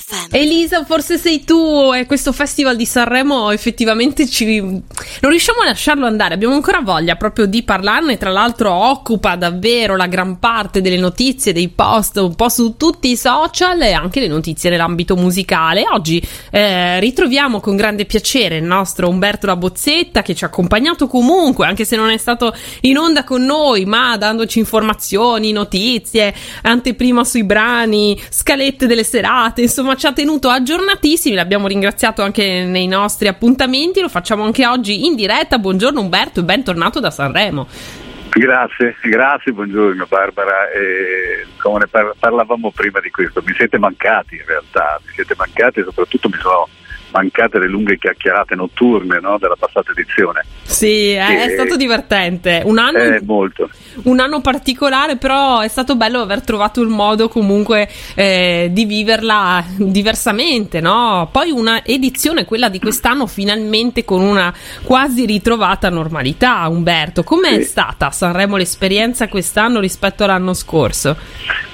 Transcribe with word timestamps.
FM. 0.00 0.34
Elisa, 0.34 0.84
forse 0.84 1.16
sei 1.16 1.44
tu 1.44 1.92
e 1.94 2.06
questo 2.06 2.32
festival 2.32 2.74
di 2.74 2.84
Sanremo 2.84 3.52
effettivamente 3.52 4.28
ci... 4.28 4.58
non 4.58 5.30
riusciamo 5.30 5.60
a 5.60 5.66
lasciarlo 5.66 6.06
andare, 6.06 6.34
abbiamo 6.34 6.54
ancora 6.54 6.80
voglia 6.80 7.14
proprio 7.14 7.46
di 7.46 7.62
parlarne, 7.62 8.18
tra 8.18 8.30
l'altro 8.30 8.72
occupa 8.72 9.36
davvero 9.36 9.94
la 9.94 10.08
gran 10.08 10.40
parte 10.40 10.80
delle 10.80 10.96
notizie, 10.96 11.52
dei 11.52 11.68
post 11.68 12.16
un 12.16 12.34
po' 12.34 12.48
su 12.48 12.76
tutti 12.76 13.12
i 13.12 13.16
social 13.16 13.80
e 13.80 13.92
anche 13.92 14.18
le 14.18 14.26
notizie 14.26 14.70
nell'ambito 14.70 15.14
musicale. 15.14 15.84
Oggi 15.92 16.20
eh, 16.50 16.98
ritroviamo 16.98 17.60
con 17.60 17.76
grande 17.76 18.06
piacere 18.06 18.56
il 18.56 18.64
nostro 18.64 19.08
Umberto 19.08 19.46
La 19.46 19.54
Bozzetta 19.54 20.22
che 20.22 20.34
ci 20.34 20.42
ha 20.42 20.48
accompagnato 20.48 21.06
comunque, 21.06 21.68
anche 21.68 21.84
se 21.84 21.94
non 21.94 22.10
è 22.10 22.16
stato 22.16 22.52
in 22.80 22.98
onda 22.98 23.22
con 23.22 23.44
noi, 23.44 23.84
ma 23.84 24.16
dandoci 24.16 24.58
informazioni, 24.58 25.52
notizie, 25.52 26.34
anteprima 26.62 27.22
sui 27.22 27.44
brani 27.44 28.18
scalette 28.32 28.86
delle 28.86 29.04
serate, 29.04 29.60
insomma 29.60 29.94
ci 29.94 30.06
ha 30.06 30.12
tenuto 30.12 30.48
aggiornatissimi, 30.48 31.34
l'abbiamo 31.34 31.66
ringraziato 31.66 32.22
anche 32.22 32.64
nei 32.64 32.86
nostri 32.86 33.28
appuntamenti, 33.28 34.00
lo 34.00 34.08
facciamo 34.08 34.42
anche 34.42 34.66
oggi 34.66 35.04
in 35.04 35.14
diretta. 35.14 35.58
Buongiorno 35.58 36.00
Umberto 36.00 36.40
e 36.40 36.44
bentornato 36.44 36.98
da 36.98 37.10
Sanremo. 37.10 37.68
Grazie, 38.30 38.96
grazie, 39.02 39.52
buongiorno 39.52 40.06
Barbara. 40.08 40.70
Eh, 40.70 41.46
come 41.58 41.80
ne 41.80 42.14
parlavamo 42.18 42.70
prima 42.70 43.00
di 43.00 43.10
questo, 43.10 43.42
mi 43.44 43.52
siete 43.54 43.78
mancati 43.78 44.36
in 44.36 44.44
realtà, 44.46 44.98
mi 45.04 45.12
siete 45.12 45.34
mancati 45.36 45.80
e 45.80 45.84
soprattutto 45.84 46.30
mi 46.30 46.38
sono 46.40 46.66
mancate 47.12 47.58
le 47.58 47.68
lunghe 47.68 47.98
chiacchierate 47.98 48.54
notturne 48.54 49.20
no, 49.20 49.38
della 49.38 49.56
passata 49.58 49.92
edizione. 49.92 50.44
Sì, 50.62 51.10
è, 51.10 51.44
è 51.44 51.50
stato 51.50 51.76
divertente. 51.76 52.62
Un 52.64 52.78
anno, 52.78 52.98
eh, 52.98 53.20
molto. 53.24 53.68
un 54.04 54.20
anno 54.20 54.40
particolare, 54.40 55.16
però 55.16 55.60
è 55.60 55.68
stato 55.68 55.96
bello 55.96 56.20
aver 56.20 56.42
trovato 56.42 56.80
il 56.80 56.88
modo 56.88 57.28
comunque 57.28 57.88
eh, 58.14 58.70
di 58.72 58.84
viverla 58.84 59.64
diversamente. 59.76 60.80
No? 60.80 61.28
Poi 61.30 61.50
una 61.50 61.84
edizione, 61.84 62.44
quella 62.44 62.68
di 62.68 62.80
quest'anno, 62.80 63.26
finalmente 63.26 64.04
con 64.04 64.22
una 64.22 64.52
quasi 64.82 65.26
ritrovata 65.26 65.90
normalità. 65.90 66.66
Umberto, 66.68 67.22
com'è 67.22 67.56
sì. 67.56 67.64
stata 67.64 68.10
Sanremo 68.10 68.56
l'esperienza 68.56 69.28
quest'anno 69.28 69.80
rispetto 69.80 70.24
all'anno 70.24 70.54
scorso? 70.54 71.16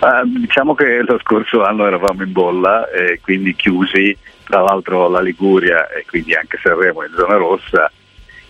Uh, 0.00 0.26
diciamo 0.40 0.74
che 0.74 1.02
lo 1.06 1.18
scorso 1.20 1.62
anno 1.62 1.86
eravamo 1.86 2.22
in 2.22 2.32
bolla 2.32 2.88
e 2.90 3.20
quindi 3.22 3.54
chiusi 3.54 4.16
tra 4.48 4.62
l'altro 4.62 5.08
la 5.08 5.20
Liguria 5.20 5.88
e 5.90 6.04
quindi 6.06 6.34
anche 6.34 6.58
Sanremo 6.62 7.04
in 7.04 7.12
zona 7.14 7.36
rossa 7.36 7.92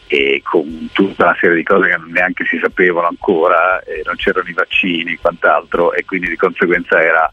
e 0.07 0.41
con 0.43 0.89
tutta 0.93 1.25
una 1.25 1.37
serie 1.39 1.57
di 1.57 1.65
cose 1.65 1.89
che 1.89 1.97
neanche 2.07 2.45
si 2.47 2.59
sapevano 2.63 3.09
ancora, 3.09 3.83
non 4.05 4.15
c'erano 4.15 4.49
i 4.49 4.55
vaccini 4.55 5.13
e 5.13 5.19
quant'altro 5.21 5.93
e 5.93 6.05
quindi 6.05 6.29
di 6.29 6.37
conseguenza 6.37 7.03
era 7.03 7.31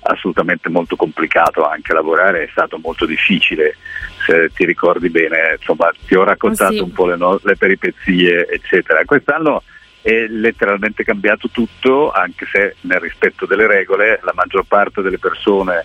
assolutamente 0.00 0.70
molto 0.70 0.96
complicato 0.96 1.68
anche 1.68 1.92
lavorare, 1.92 2.44
è 2.44 2.48
stato 2.50 2.78
molto 2.78 3.04
difficile, 3.04 3.76
se 4.24 4.50
ti 4.54 4.64
ricordi 4.64 5.10
bene, 5.10 5.56
insomma 5.58 5.92
ti 6.06 6.14
ho 6.14 6.24
raccontato 6.24 6.72
oh 6.72 6.76
sì. 6.76 6.82
un 6.82 6.92
po' 6.92 7.06
le, 7.06 7.16
no- 7.16 7.40
le 7.42 7.56
peripezie 7.56 8.48
eccetera. 8.48 9.04
Quest'anno 9.04 9.62
è 10.00 10.26
letteralmente 10.28 11.04
cambiato 11.04 11.50
tutto, 11.50 12.10
anche 12.10 12.46
se 12.50 12.76
nel 12.82 13.00
rispetto 13.00 13.44
delle 13.44 13.66
regole 13.66 14.18
la 14.22 14.32
maggior 14.34 14.64
parte 14.66 15.02
delle 15.02 15.18
persone 15.18 15.84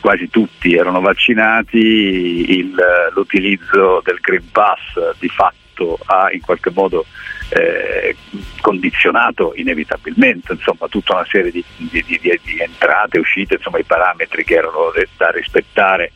quasi 0.00 0.28
tutti 0.28 0.74
erano 0.74 1.00
vaccinati, 1.00 2.58
il, 2.58 2.74
l'utilizzo 3.14 4.00
del 4.04 4.18
Green 4.20 4.50
Pass 4.50 5.16
di 5.18 5.28
fatto 5.28 5.98
ha 6.06 6.30
in 6.32 6.40
qualche 6.40 6.70
modo 6.70 7.04
eh, 7.50 8.16
condizionato 8.60 9.52
inevitabilmente 9.54 10.52
insomma, 10.52 10.88
tutta 10.88 11.14
una 11.14 11.26
serie 11.28 11.50
di, 11.50 11.64
di, 11.76 12.04
di, 12.06 12.18
di 12.20 12.58
entrate 12.58 13.18
uscite, 13.18 13.54
insomma, 13.54 13.78
i 13.78 13.84
parametri 13.84 14.44
che 14.44 14.54
erano 14.54 14.92
da 15.16 15.30
rispettare 15.30 16.12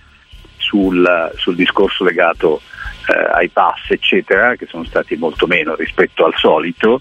sul, 0.56 1.32
sul 1.36 1.54
discorso 1.54 2.04
legato 2.04 2.60
eh, 3.08 3.30
ai 3.32 3.48
pass, 3.48 3.90
eccetera, 3.90 4.56
che 4.56 4.66
sono 4.66 4.84
stati 4.84 5.16
molto 5.16 5.46
meno 5.46 5.74
rispetto 5.74 6.24
al 6.24 6.34
solito 6.36 7.00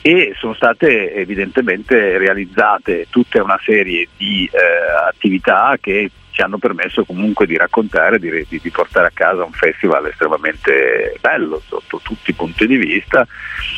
e 0.00 0.34
sono 0.38 0.54
state 0.54 1.14
evidentemente 1.14 2.18
realizzate 2.18 3.06
tutta 3.10 3.42
una 3.42 3.58
serie 3.62 4.08
di 4.16 4.48
eh, 4.50 4.58
attività 5.08 5.76
che 5.80 6.10
ci 6.38 6.44
hanno 6.44 6.58
permesso 6.58 7.04
comunque 7.04 7.46
di 7.46 7.56
raccontare, 7.56 8.20
di, 8.20 8.30
di, 8.48 8.60
di, 8.62 8.70
portare 8.70 9.08
a 9.08 9.12
casa 9.12 9.42
un 9.42 9.50
festival 9.50 10.06
estremamente 10.06 11.16
bello 11.20 11.60
sotto 11.66 11.98
tutti 12.00 12.30
i 12.30 12.34
punti 12.34 12.64
di 12.68 12.76
vista, 12.76 13.26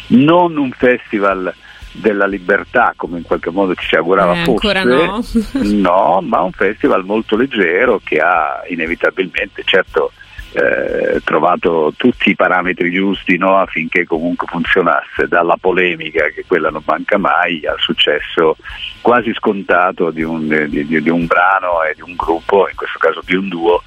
non 0.08 0.58
un 0.58 0.70
festival 0.70 1.54
della 1.92 2.26
libertà 2.26 2.92
come 2.96 3.16
in 3.16 3.24
qualche 3.24 3.48
modo 3.48 3.74
ci 3.74 3.86
si 3.86 3.94
augurava 3.94 4.42
eh, 4.42 4.44
fosse, 4.44 4.84
no. 4.84 5.24
no, 6.20 6.20
ma 6.20 6.42
un 6.42 6.52
festival 6.52 7.02
molto 7.06 7.34
leggero 7.34 7.98
che 8.04 8.18
ha 8.18 8.62
inevitabilmente, 8.68 9.62
certo 9.64 10.12
eh, 10.52 11.20
trovato 11.24 11.92
tutti 11.96 12.30
i 12.30 12.36
parametri 12.36 12.90
giusti 12.90 13.36
no, 13.36 13.58
affinché 13.58 14.04
comunque 14.04 14.46
funzionasse, 14.48 15.28
dalla 15.28 15.56
polemica 15.60 16.28
che 16.28 16.44
quella 16.46 16.70
non 16.70 16.82
manca 16.84 17.18
mai 17.18 17.64
al 17.66 17.78
successo 17.78 18.56
quasi 19.00 19.32
scontato 19.34 20.10
di 20.10 20.22
un, 20.22 20.48
di, 20.48 20.86
di, 20.86 21.02
di 21.02 21.08
un 21.08 21.26
brano 21.26 21.82
e 21.82 21.94
di 21.94 22.02
un 22.02 22.16
gruppo, 22.16 22.68
in 22.68 22.74
questo 22.74 22.98
caso 22.98 23.22
di 23.24 23.34
un 23.34 23.48
duo, 23.48 23.82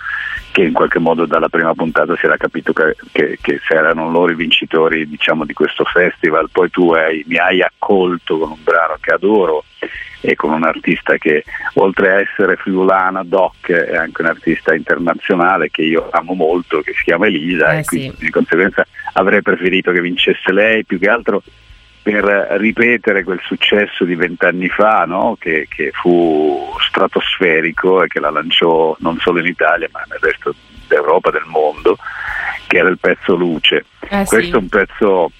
che 0.51 0.61
in 0.63 0.73
qualche 0.73 0.99
modo 0.99 1.25
dalla 1.25 1.49
prima 1.49 1.73
puntata 1.73 2.15
si 2.15 2.25
era 2.25 2.37
capito 2.37 2.73
che, 2.73 2.95
che, 3.11 3.39
che 3.41 3.59
erano 3.69 4.09
loro 4.09 4.31
i 4.31 4.35
vincitori 4.35 5.07
diciamo, 5.07 5.45
di 5.45 5.53
questo 5.53 5.83
festival, 5.83 6.49
poi 6.51 6.69
tu 6.69 6.91
hai, 6.91 7.23
mi 7.27 7.37
hai 7.37 7.61
accolto 7.61 8.37
con 8.37 8.51
un 8.51 8.63
brano 8.63 8.97
che 9.01 9.11
adoro 9.11 9.65
e 10.25 10.35
con 10.35 10.53
un 10.53 10.63
artista 10.63 11.17
che 11.17 11.43
oltre 11.73 12.11
a 12.11 12.19
essere 12.21 12.55
friulana, 12.55 13.23
doc, 13.23 13.69
è 13.69 13.97
anche 13.97 14.21
un 14.21 14.29
artista 14.29 14.73
internazionale 14.73 15.69
che 15.69 15.81
io 15.81 16.07
amo 16.11 16.33
molto, 16.33 16.79
che 16.79 16.93
si 16.93 17.03
chiama 17.03 17.27
Elisa 17.27 17.73
eh, 17.73 17.79
e 17.79 17.83
quindi 17.83 18.15
sì. 18.17 18.25
di 18.25 18.31
conseguenza 18.31 18.87
avrei 19.13 19.41
preferito 19.41 19.91
che 19.91 19.99
vincesse 19.99 20.53
lei 20.53 20.85
più 20.85 20.97
che 20.97 21.09
altro 21.09 21.43
per 22.01 22.23
ripetere 22.57 23.23
quel 23.23 23.39
successo 23.43 24.05
di 24.05 24.15
vent'anni 24.15 24.69
fa 24.69 25.03
no? 25.05 25.35
che, 25.37 25.67
che, 25.69 25.91
fu 25.93 26.73
stratosferico 26.87 28.03
e 28.03 28.07
che 28.07 28.19
la 28.19 28.29
lanciò 28.29 28.95
non 28.99 29.17
solo 29.19 29.39
in 29.39 29.45
Italia 29.45 29.89
ma 29.91 30.03
nel 30.07 30.19
resto 30.21 30.55
d'Europa, 30.87 31.31
del 31.31 31.45
mondo, 31.47 31.97
che 32.67 32.77
era 32.77 32.89
il 32.89 32.99
pezzo 32.99 33.35
Luce. 33.35 33.85
Eh, 33.99 34.25
Questo 34.25 34.39
sì. 34.39 34.51
è 34.51 34.55
un 34.55 34.69
pezzo 34.69 35.31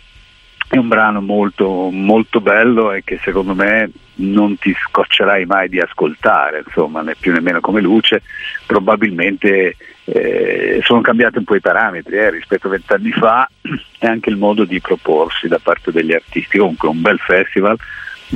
è 0.73 0.79
un 0.79 0.87
brano 0.87 1.21
molto, 1.21 1.91
molto 1.91 2.41
bello 2.41 2.91
e 2.93 3.03
che 3.03 3.19
secondo 3.21 3.53
me 3.53 3.91
non 4.15 4.57
ti 4.57 4.73
scoccerai 4.73 5.45
mai 5.45 5.69
di 5.69 5.79
ascoltare, 5.79 6.63
insomma, 6.65 7.03
né 7.03 7.13
più 7.15 7.31
nemmeno 7.31 7.59
come 7.59 7.79
luce. 7.79 8.23
Probabilmente 8.65 9.75
eh, 10.05 10.79
sono 10.81 11.01
cambiati 11.01 11.37
un 11.37 11.43
po' 11.43 11.53
i 11.53 11.61
parametri 11.61 12.17
eh, 12.17 12.31
rispetto 12.31 12.65
a 12.65 12.71
vent'anni 12.71 13.11
fa 13.11 13.47
e 13.99 14.07
anche 14.07 14.31
il 14.31 14.37
modo 14.37 14.63
di 14.63 14.81
proporsi 14.81 15.47
da 15.47 15.59
parte 15.61 15.91
degli 15.91 16.11
artisti. 16.11 16.57
Comunque 16.57 16.89
un 16.89 17.01
bel 17.01 17.19
festival, 17.19 17.77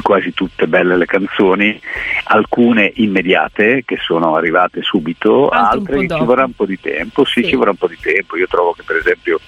quasi 0.01 0.33
tutte 0.33 0.67
belle 0.67 0.95
le 0.97 1.05
canzoni, 1.05 1.79
alcune 2.25 2.91
immediate 2.95 3.83
che 3.85 3.97
sono 3.97 4.35
arrivate 4.35 4.81
subito, 4.81 5.49
Altre 5.49 5.95
un 5.95 6.01
altre 6.01 6.17
ci 6.17 6.25
vorrà 6.25 6.43
un 6.45 6.53
po' 6.53 6.65
di 6.65 6.79
tempo, 6.79 7.25
sì, 7.25 7.43
Sì. 7.43 7.49
ci 7.49 7.55
vorrà 7.55 7.71
un 7.71 7.77
po' 7.77 7.87
di 7.87 7.97
tempo. 7.99 8.37
Io 8.37 8.47
trovo 8.47 8.73
che 8.73 8.83
per 8.83 8.97
esempio 8.97 9.39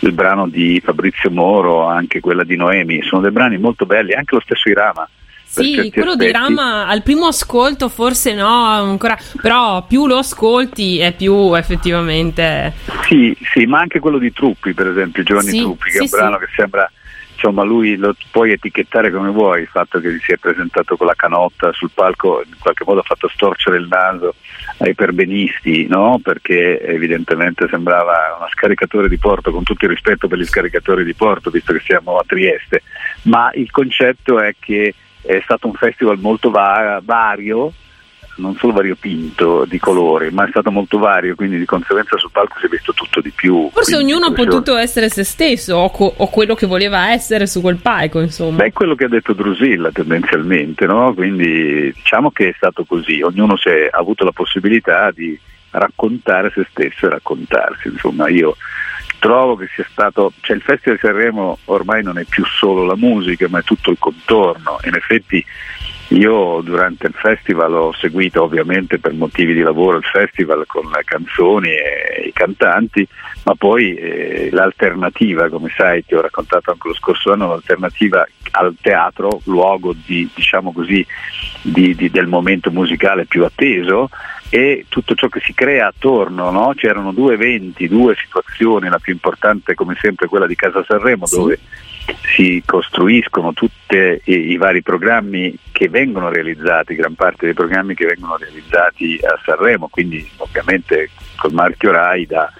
il 0.00 0.12
brano 0.12 0.48
di 0.48 0.80
Fabrizio 0.84 1.30
Moro, 1.30 1.84
anche 1.86 2.20
quella 2.20 2.44
di 2.44 2.56
Noemi, 2.56 3.02
sono 3.02 3.20
dei 3.22 3.30
brani 3.30 3.58
molto 3.58 3.86
belli, 3.86 4.14
anche 4.14 4.34
lo 4.34 4.40
stesso 4.40 4.68
Irama. 4.68 5.08
Sì, 5.44 5.90
quello 5.92 6.14
di 6.14 6.26
aspetti. 6.26 6.44
Rama 6.44 6.86
al 6.86 7.02
primo 7.02 7.26
ascolto 7.26 7.88
forse 7.88 8.34
no, 8.34 8.66
ancora, 8.66 9.18
però 9.42 9.84
più 9.84 10.06
lo 10.06 10.18
ascolti 10.18 11.00
è 11.00 11.12
più 11.12 11.54
effettivamente... 11.56 12.72
Sì, 13.02 13.36
sì, 13.52 13.66
ma 13.66 13.80
anche 13.80 13.98
quello 13.98 14.18
di 14.18 14.32
Truppi, 14.32 14.74
per 14.74 14.86
esempio, 14.86 15.24
Giovanni 15.24 15.50
Sì, 15.50 15.58
Truppi, 15.58 15.84
che 15.86 15.90
sì, 15.90 15.98
è 15.98 16.02
un 16.02 16.08
brano 16.08 16.38
che 16.38 16.46
sembra, 16.54 16.88
insomma, 17.40 17.62
lui 17.62 17.96
lo 17.96 18.14
puoi 18.30 18.52
etichettare 18.52 19.10
come 19.10 19.30
vuoi, 19.30 19.62
il 19.62 19.66
fatto 19.66 19.98
che 19.98 20.18
si 20.20 20.32
è 20.32 20.36
presentato 20.36 20.98
con 20.98 21.06
la 21.06 21.14
canotta 21.14 21.72
sul 21.72 21.90
palco 21.92 22.42
in 22.44 22.56
qualche 22.58 22.84
modo 22.84 23.00
ha 23.00 23.04
fatto 23.04 23.28
storcere 23.28 23.78
il 23.78 23.88
naso 23.88 24.34
ai 24.78 24.94
perbenisti, 24.94 25.86
no? 25.88 26.20
Perché 26.22 26.80
evidentemente 26.82 27.66
sembrava 27.70 28.36
uno 28.36 28.48
scaricatore 28.50 29.08
di 29.08 29.16
porto, 29.16 29.50
con 29.50 29.62
tutto 29.62 29.86
il 29.86 29.92
rispetto 29.92 30.28
per 30.28 30.38
gli 30.38 30.44
scaricatori 30.44 31.02
di 31.02 31.14
porto, 31.14 31.48
visto 31.48 31.72
che 31.72 31.80
siamo 31.80 32.18
a 32.18 32.24
Trieste, 32.26 32.82
ma 33.22 33.50
il 33.54 33.70
concetto 33.70 34.38
è 34.38 34.54
che 34.58 34.94
è 35.22 35.40
stato 35.42 35.66
un 35.66 35.74
festival 35.74 36.18
molto 36.18 36.50
va- 36.50 37.00
vario, 37.02 37.72
non 38.40 38.56
solo 38.56 38.72
variopinto 38.72 39.64
di 39.66 39.78
colori, 39.78 40.30
ma 40.30 40.46
è 40.46 40.48
stato 40.50 40.70
molto 40.70 40.98
vario, 40.98 41.34
quindi 41.34 41.58
di 41.58 41.64
conseguenza 41.64 42.16
sul 42.16 42.30
palco 42.32 42.58
si 42.58 42.66
è 42.66 42.68
visto 42.68 42.92
tutto 42.92 43.20
di 43.20 43.30
più. 43.30 43.70
Forse 43.72 43.94
Quindi 43.94 44.12
ognuno 44.12 44.26
ha 44.26 44.32
potuto 44.32 44.76
essere 44.76 45.08
se 45.08 45.24
stesso 45.24 45.76
o, 45.76 45.90
co- 45.90 46.14
o 46.16 46.28
quello 46.28 46.54
che 46.54 46.66
voleva 46.66 47.12
essere 47.12 47.46
su 47.46 47.60
quel 47.60 47.76
palco, 47.76 48.20
insomma. 48.20 48.56
Beh, 48.56 48.66
è 48.66 48.72
quello 48.72 48.94
che 48.94 49.04
ha 49.04 49.08
detto 49.08 49.32
Drusilla 49.32 49.90
tendenzialmente, 49.92 50.86
no? 50.86 51.14
quindi 51.14 51.92
diciamo 51.92 52.30
che 52.30 52.48
è 52.48 52.54
stato 52.56 52.84
così, 52.84 53.20
ognuno 53.20 53.56
si 53.56 53.68
è, 53.68 53.88
ha 53.90 53.98
avuto 53.98 54.24
la 54.24 54.32
possibilità 54.32 55.10
di 55.10 55.38
raccontare 55.70 56.50
se 56.52 56.66
stesso 56.70 57.06
e 57.06 57.10
raccontarsi, 57.10 57.88
insomma 57.88 58.28
io 58.28 58.56
trovo 59.20 59.54
che 59.54 59.68
sia 59.74 59.86
stato, 59.90 60.32
cioè 60.40 60.56
il 60.56 60.62
Festival 60.62 60.98
di 60.98 61.06
Sanremo 61.06 61.58
ormai 61.66 62.02
non 62.02 62.18
è 62.18 62.24
più 62.24 62.44
solo 62.46 62.84
la 62.84 62.96
musica 62.96 63.48
ma 63.48 63.60
è 63.60 63.62
tutto 63.62 63.90
il 63.90 63.98
contorno, 63.98 64.78
in 64.84 64.94
effetti 64.94 65.44
io 66.10 66.60
durante 66.62 67.06
il 67.06 67.14
festival 67.14 67.72
ho 67.72 67.92
seguito 67.92 68.42
ovviamente 68.42 68.98
per 68.98 69.12
motivi 69.12 69.54
di 69.54 69.60
lavoro 69.60 69.98
il 69.98 70.04
festival 70.04 70.64
con 70.66 70.90
le 70.90 71.02
canzoni 71.04 71.68
e 71.68 72.24
i 72.26 72.32
cantanti, 72.32 73.06
ma 73.44 73.54
poi 73.54 73.94
eh, 73.94 74.48
l'alternativa, 74.50 75.48
come 75.48 75.72
sai, 75.76 76.04
ti 76.04 76.14
ho 76.14 76.20
raccontato 76.20 76.72
anche 76.72 76.88
lo 76.88 76.94
scorso 76.94 77.32
anno, 77.32 77.48
l'alternativa 77.48 78.26
al 78.52 78.74
teatro, 78.80 79.40
luogo 79.44 79.94
di, 79.94 80.28
diciamo 80.34 80.72
così, 80.72 81.06
di, 81.62 81.94
di, 81.94 82.10
del 82.10 82.26
momento 82.26 82.70
musicale 82.72 83.26
più 83.26 83.44
atteso 83.44 84.08
e 84.48 84.86
tutto 84.88 85.14
ciò 85.14 85.28
che 85.28 85.40
si 85.44 85.54
crea 85.54 85.86
attorno, 85.86 86.50
no? 86.50 86.72
c'erano 86.74 87.12
due 87.12 87.34
eventi, 87.34 87.86
due 87.86 88.16
situazioni, 88.16 88.88
la 88.88 88.98
più 88.98 89.12
importante 89.12 89.74
come 89.74 89.96
sempre 90.00 90.26
quella 90.26 90.48
di 90.48 90.56
Casa 90.56 90.82
Sanremo 90.84 91.26
sì. 91.26 91.36
dove 91.36 91.58
si 92.34 92.62
costruiscono 92.64 93.52
tutti 93.52 93.96
i, 93.96 94.50
i, 94.50 94.56
vari 94.56 94.82
programmi 94.82 95.54
che 95.70 95.88
vengono 95.88 95.99
realizzati, 96.30 96.94
gran 96.94 97.14
parte 97.14 97.46
dei 97.46 97.54
programmi 97.54 97.94
che 97.94 98.06
vengono 98.06 98.36
realizzati 98.36 99.18
a 99.22 99.38
Sanremo, 99.44 99.88
quindi 99.88 100.28
ovviamente 100.36 101.10
col 101.36 101.52
marchio 101.52 101.92
RAI 101.92 102.26
da 102.26 102.52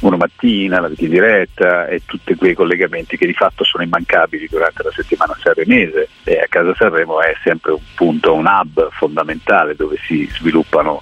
uno 0.00 0.16
mattina, 0.16 0.80
la 0.80 0.88
vita 0.88 1.04
in 1.04 1.10
diretta 1.10 1.86
e 1.86 2.02
tutti 2.04 2.34
quei 2.34 2.54
collegamenti 2.54 3.16
che 3.16 3.26
di 3.26 3.32
fatto 3.32 3.64
sono 3.64 3.84
immancabili 3.84 4.48
durante 4.50 4.82
la 4.82 4.90
settimana 4.90 5.36
sanremese. 5.40 6.08
E 6.24 6.38
a 6.38 6.46
Casa 6.48 6.74
Sanremo 6.74 7.20
è 7.20 7.34
sempre 7.42 7.72
un 7.72 7.80
punto, 7.94 8.34
un 8.34 8.46
hub 8.46 8.90
fondamentale 8.90 9.74
dove 9.74 9.96
si 10.06 10.28
sviluppano 10.30 11.00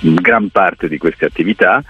gran 0.00 0.48
parte 0.50 0.88
di 0.88 0.98
queste 0.98 1.24
attività 1.24 1.82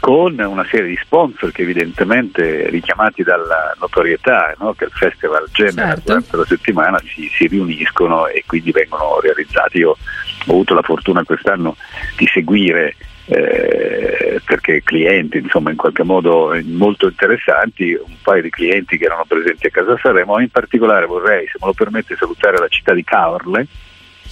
con 0.00 0.38
una 0.38 0.66
serie 0.70 0.88
di 0.88 0.98
sponsor 1.02 1.50
che 1.50 1.62
evidentemente 1.62 2.68
richiamati 2.68 3.22
dalla 3.22 3.74
notorietà 3.78 4.54
no, 4.58 4.74
che 4.74 4.84
il 4.84 4.90
festival 4.92 5.48
genera 5.52 5.88
certo. 5.88 6.02
durante 6.04 6.36
la 6.36 6.44
settimana 6.44 7.00
si, 7.06 7.28
si, 7.32 7.46
riuniscono 7.46 8.26
e 8.26 8.44
quindi 8.46 8.70
vengono 8.70 9.20
realizzati. 9.20 9.78
Io 9.78 9.90
ho 9.90 10.52
avuto 10.52 10.74
la 10.74 10.82
fortuna 10.82 11.24
quest'anno 11.24 11.76
di 12.16 12.26
seguire 12.26 12.96
eh, 13.26 14.40
perché 14.44 14.82
clienti 14.82 15.38
insomma 15.38 15.70
in 15.70 15.76
qualche 15.76 16.02
modo 16.02 16.54
molto 16.64 17.06
interessanti, 17.06 17.94
un 17.94 18.16
paio 18.22 18.42
di 18.42 18.50
clienti 18.50 18.98
che 18.98 19.06
erano 19.06 19.24
presenti 19.26 19.66
a 19.66 19.70
Casa 19.70 19.96
Sanremo, 20.00 20.38
in 20.40 20.50
particolare 20.50 21.06
vorrei, 21.06 21.46
se 21.46 21.56
me 21.60 21.66
lo 21.66 21.72
permette, 21.72 22.16
salutare 22.16 22.58
la 22.58 22.68
città 22.68 22.92
di 22.92 23.02
Caorle 23.02 23.66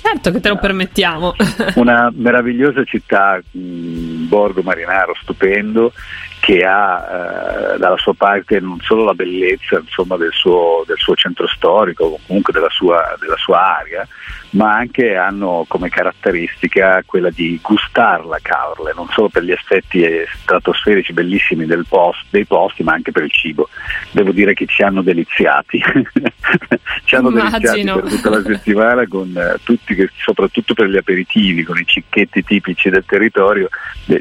Certo 0.02 0.32
che 0.32 0.40
te 0.40 0.48
lo 0.48 0.56
permettiamo. 0.56 1.34
Una 1.76 2.10
meravigliosa 2.12 2.82
città, 2.82 3.40
mh, 3.50 4.26
borgo 4.26 4.62
marinaro 4.62 5.14
stupendo, 5.22 5.92
che 6.42 6.64
ha 6.64 7.74
eh, 7.74 7.78
dalla 7.78 7.96
sua 7.98 8.14
parte 8.14 8.58
non 8.58 8.80
solo 8.80 9.04
la 9.04 9.14
bellezza 9.14 9.78
insomma, 9.78 10.16
del, 10.16 10.32
suo, 10.32 10.82
del, 10.88 10.98
suo, 10.98 11.14
centro 11.14 11.46
storico 11.46 12.18
comunque 12.26 12.52
della 12.52 12.68
sua, 12.68 13.16
della 13.20 13.36
sua 13.36 13.78
area, 13.78 14.04
ma 14.50 14.74
anche 14.74 15.14
hanno 15.14 15.64
come 15.68 15.88
caratteristica 15.88 17.00
quella 17.06 17.30
di 17.30 17.60
gustarla 17.62 18.38
Caorle, 18.42 18.92
non 18.96 19.06
solo 19.10 19.28
per 19.28 19.44
gli 19.44 19.52
aspetti 19.52 20.04
stratosferici 20.42 21.12
bellissimi 21.12 21.64
post, 21.88 22.24
dei 22.30 22.44
posti, 22.44 22.82
ma 22.82 22.92
anche 22.92 23.12
per 23.12 23.22
il 23.22 23.30
cibo. 23.30 23.68
Devo 24.10 24.32
dire 24.32 24.52
che 24.52 24.66
ci 24.66 24.82
hanno 24.82 25.02
deliziati, 25.02 25.80
ci 27.04 27.14
hanno 27.14 27.28
Immagino. 27.30 27.60
deliziati 27.60 28.00
per 28.00 28.10
tutta 28.10 28.30
la 28.30 28.42
settimana, 28.42 29.06
con, 29.06 29.32
eh, 29.36 29.60
tutti 29.62 30.10
soprattutto 30.16 30.74
per 30.74 30.88
gli 30.88 30.96
aperitivi, 30.96 31.62
con 31.62 31.78
i 31.78 31.86
cicchetti 31.86 32.42
tipici 32.42 32.90
del 32.90 33.04
territorio. 33.06 33.68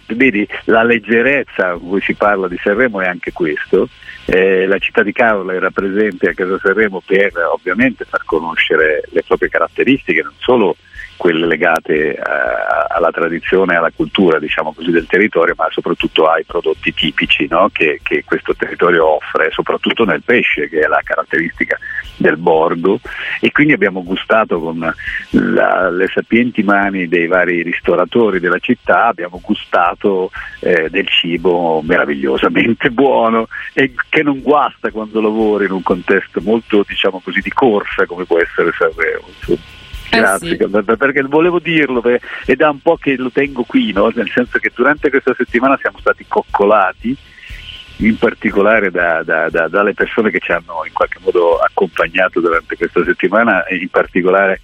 Vedi, 0.06 0.48
la 0.66 0.84
leggerezza 0.84 1.72
con 1.72 1.90
cui 1.90 2.02
si 2.02 2.11
parla 2.16 2.48
di 2.48 2.60
Sanremo 2.62 3.02
è 3.02 3.08
anche 3.08 3.32
questo. 3.32 3.88
Eh, 4.26 4.66
la 4.68 4.78
città 4.78 5.04
di 5.04 5.12
Caorle 5.12 5.56
era 5.56 5.72
presente 5.72 6.30
a 6.30 6.34
Casa 6.34 6.60
Sanremo 6.60 7.02
per 7.06 7.32
ovviamente 7.52 8.06
far 8.06 8.24
conoscere 8.24 9.04
le 9.10 9.24
proprie 9.24 9.50
caratteristiche 9.50 10.22
non 10.22 10.34
solo 10.38 10.76
quelle 11.22 11.46
legate 11.46 12.16
eh, 12.16 12.22
alla 12.90 13.12
tradizione 13.12 13.76
alla 13.76 13.92
cultura 13.96 14.40
diciamo 14.40 14.74
così, 14.74 14.90
del 14.90 15.06
territorio, 15.06 15.54
ma 15.56 15.68
soprattutto 15.70 16.26
ai 16.26 16.44
prodotti 16.46 16.92
tipici 16.96 17.46
no? 17.48 17.70
che, 17.72 18.00
che, 18.02 18.24
questo 18.26 18.56
territorio 18.56 19.18
offre, 19.18 19.52
soprattutto 19.52 20.04
nel 20.04 20.24
pesce, 20.24 20.68
che 20.68 20.80
è 20.80 20.88
la 20.88 21.00
caratteristica 21.04 21.78
del 22.18 22.38
borgo. 22.38 23.00
E 23.40 23.52
quindi 23.52 23.74
abbiamo 23.74 24.02
gustato 24.04 24.60
con 24.60 24.80
la, 25.30 25.90
le 25.92 26.08
sapienti 26.08 26.64
mani 26.64 27.08
dei 27.08 27.28
vari 27.28 27.62
ristoratori 27.62 28.40
della 28.40 28.58
città, 28.58 29.06
abbiamo 29.06 29.40
gustato 29.44 30.32
eh, 30.62 30.90
del 30.90 31.08
cibo 31.08 31.84
meravigliosamente 31.84 32.90
buono 32.94 33.48
e 33.74 33.94
che 34.10 34.24
non 34.24 34.42
guasta 34.42 34.90
quando 34.90 35.22
lavori 35.22 35.66
in 35.66 35.72
un 35.72 35.84
contesto 35.84 36.42
molto 36.42 36.84
diciamo 36.88 37.22
così, 37.24 37.42
di 37.42 37.52
corsa 37.52 38.08
come 38.08 38.26
può 38.26 38.40
essere 38.40 38.72
Sanremo. 38.76 39.81
Grazie, 40.20 40.58
eh 40.58 40.58
sì. 40.58 40.96
perché 40.98 41.22
volevo 41.24 41.60
dirlo 41.60 42.04
ed 42.46 42.62
è 42.62 42.68
un 42.68 42.82
po' 42.82 42.98
che 42.98 43.16
lo 43.16 43.32
tengo 43.32 43.64
qui, 43.64 43.94
no? 43.94 44.12
nel 44.14 44.30
senso 44.30 44.60
che 44.60 44.72
durante 44.74 45.10
questa 45.10 45.34
settimana 45.34 45.78
siamo 45.80 46.00
stati 46.00 46.26
coccolati, 46.28 47.16
in 47.98 48.18
particolare 48.18 48.92
da, 48.92 49.24
da, 49.24 49.50
da, 49.50 49.68
dalle 49.68 49.94
persone 49.94 50.32
che 50.32 50.40
ci 50.40 50.52
hanno 50.52 50.84
in 50.86 50.94
qualche 50.94 51.20
modo 51.22 51.60
accompagnato 51.60 52.40
durante 52.40 52.76
questa 52.76 53.04
settimana, 53.04 53.64
in 53.70 53.90
particolare 53.90 54.62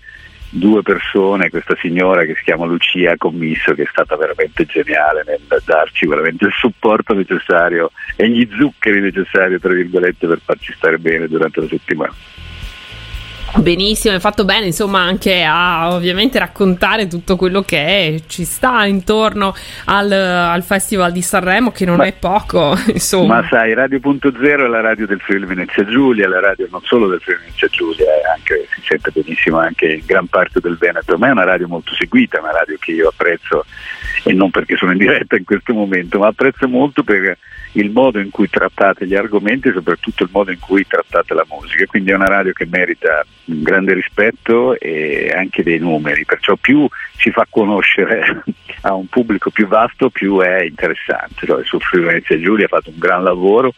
due 0.50 0.82
persone, 0.82 1.50
questa 1.50 1.76
signora 1.80 2.24
che 2.24 2.36
si 2.36 2.44
chiama 2.44 2.66
Lucia 2.66 3.16
Commisso, 3.18 3.74
che 3.74 3.84
è 3.84 3.88
stata 3.90 4.16
veramente 4.16 4.66
geniale 4.66 5.24
nel 5.26 5.62
darci 5.64 6.08
veramente 6.08 6.46
il 6.46 6.54
supporto 6.54 7.14
necessario 7.14 7.92
e 8.16 8.30
gli 8.30 8.48
zuccheri 8.58 9.02
necessari, 9.02 9.60
per 9.60 10.40
farci 10.44 10.74
stare 10.74 10.98
bene 10.98 11.28
durante 11.28 11.62
la 11.62 11.68
settimana. 11.68 12.14
Benissimo, 13.56 14.14
hai 14.14 14.20
fatto 14.20 14.46
bene 14.46 14.68
insomma 14.68 15.00
anche 15.00 15.44
a 15.44 15.94
ovviamente 15.94 16.38
raccontare 16.38 17.08
tutto 17.08 17.36
quello 17.36 17.62
che 17.62 18.24
ci 18.28 18.44
sta 18.44 18.86
intorno 18.86 19.56
al, 19.86 20.12
al 20.12 20.64
Festival 20.64 21.12
di 21.12 21.22
Sanremo 21.22 21.72
che 21.72 21.86
non 21.86 21.98
ma, 21.98 22.06
è 22.06 22.14
poco 22.14 22.78
insomma. 22.94 23.42
Ma 23.42 23.48
sai, 23.50 23.74
Radio.0 23.74 24.42
è 24.42 24.68
la 24.68 24.82
radio 24.82 25.08
del 25.08 25.20
Friuli 25.20 25.46
Venezia 25.46 25.86
Giulia, 25.86 26.28
la 26.28 26.40
radio 26.40 26.68
non 26.70 26.82
solo 26.84 27.08
del 27.08 27.20
Friuli 27.22 27.42
Venezia 27.42 27.68
Giulia, 27.70 28.06
anche, 28.36 28.68
si 28.76 28.82
sente 28.86 29.12
benissimo 29.12 29.58
anche 29.58 29.94
in 29.94 30.04
gran 30.06 30.28
parte 30.28 30.60
del 30.60 30.78
Veneto, 30.78 31.18
ma 31.18 31.28
è 31.28 31.32
una 31.32 31.46
radio 31.46 31.68
molto 31.68 31.94
seguita, 31.96 32.40
una 32.40 32.52
radio 32.52 32.76
che 32.80 32.92
io 32.92 33.08
apprezzo 33.08 33.66
e 34.24 34.34
non 34.34 34.52
perché 34.52 34.76
sono 34.76 34.92
in 34.92 34.98
diretta 34.98 35.36
in 35.36 35.46
questo 35.46 35.74
momento, 35.74 36.20
ma 36.20 36.28
apprezzo 36.28 36.68
molto 36.68 37.02
per 37.04 37.38
il 37.74 37.92
modo 37.92 38.20
in 38.20 38.30
cui 38.30 38.50
trattate 38.50 39.08
gli 39.08 39.16
argomenti 39.16 39.70
e 39.70 39.74
soprattutto 39.74 40.24
il 40.24 40.30
modo 40.32 40.52
in 40.52 40.60
cui 40.60 40.86
trattate 40.86 41.34
la 41.34 41.46
musica, 41.50 41.86
quindi 41.86 42.12
è 42.12 42.16
una 42.16 42.28
radio 42.28 42.52
che 42.54 42.68
merita 42.70 43.26
un 43.48 43.64
grande 43.64 43.94
rispetto 43.94 44.78
e 44.80 45.32
anche 45.36 45.64
dei 45.64 45.80
numeri, 45.80 46.26
perciò 46.26 46.56
più 46.56 46.88
si 47.18 47.32
fa 47.32 47.46
conoscere 47.50 48.44
a 48.82 48.94
un 48.94 49.08
pubblico 49.08 49.50
più 49.50 49.68
vasto 49.68 50.10
più 50.10 50.40
è 50.40 50.64
interessante. 50.64 51.46
Cioè, 51.46 51.64
su 51.64 51.80
Friuli 51.80 52.08
Venezia 52.08 52.40
Giulia 52.40 52.66
ha 52.66 52.70
fatto 52.70 52.90
un 52.90 52.98
gran 52.98 53.24
lavoro 53.24 53.74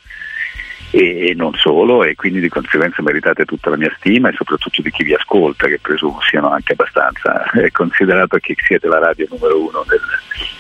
e 0.92 1.34
non 1.36 1.54
solo 1.54 2.04
e 2.04 2.16
quindi 2.16 2.40
di 2.40 2.50
conseguenza 2.50 3.04
meritate 3.04 3.46
tutta 3.46 3.70
la 3.70 3.78
mia 3.78 3.94
stima 3.98 4.30
e 4.30 4.34
soprattutto 4.34 4.82
di 4.82 4.90
chi 4.90 5.04
vi 5.04 5.14
ascolta 5.14 5.68
che 5.68 5.78
presumo 5.80 6.20
siano 6.22 6.50
anche 6.50 6.74
abbastanza 6.74 7.44
eh, 7.52 7.72
considerato 7.72 8.38
che 8.38 8.56
siete 8.58 8.88
la 8.88 8.98
radio 8.98 9.28
numero 9.30 9.60
uno 9.60 9.86
del, 9.88 10.02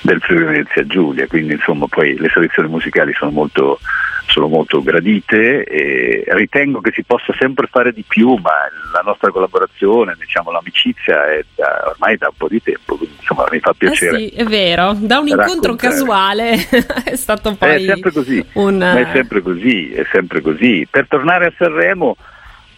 del 0.01 0.22
Friuli 0.22 0.63
Giulia 0.86 1.25
quindi 1.25 1.54
insomma 1.54 1.88
poi 1.88 2.16
le 2.16 2.30
selezioni 2.30 2.70
musicali 2.70 3.12
sono 3.13 3.32
molto 3.32 3.80
sono 4.29 4.48
molto 4.48 4.81
gradite 4.81 5.63
e 5.63 6.24
ritengo 6.27 6.81
che 6.81 6.91
si 6.93 7.03
possa 7.03 7.33
sempre 7.38 7.67
fare 7.67 7.91
di 7.91 8.03
più, 8.07 8.36
ma 8.36 8.51
la 8.93 9.01
nostra 9.03 9.31
collaborazione, 9.31 10.15
diciamo 10.17 10.51
l'amicizia 10.51 11.25
è 11.31 11.43
da, 11.55 11.89
ormai 11.89 12.15
da 12.17 12.27
un 12.27 12.36
po' 12.38 12.48
di 12.48 12.62
tempo, 12.62 12.95
quindi 12.95 13.15
insomma 13.19 13.45
mi 13.51 13.59
fa 13.59 13.74
piacere. 13.74 14.17
Eh 14.17 14.29
sì, 14.29 14.36
è 14.36 14.43
vero, 14.45 14.95
da 14.98 15.19
un 15.19 15.27
incontro 15.27 15.75
casuale 15.75 16.53
è 17.03 17.15
stato 17.15 17.55
poi 17.55 17.83
È 17.83 17.88
sempre 17.88 18.12
così, 18.12 18.45
un... 18.53 18.79
è 18.79 19.07
sempre 19.12 19.41
così, 19.41 19.91
è 19.91 20.05
sempre 20.12 20.41
così. 20.41 20.88
Per 20.89 21.07
tornare 21.07 21.48
a 21.48 21.53
Sanremo, 21.57 22.15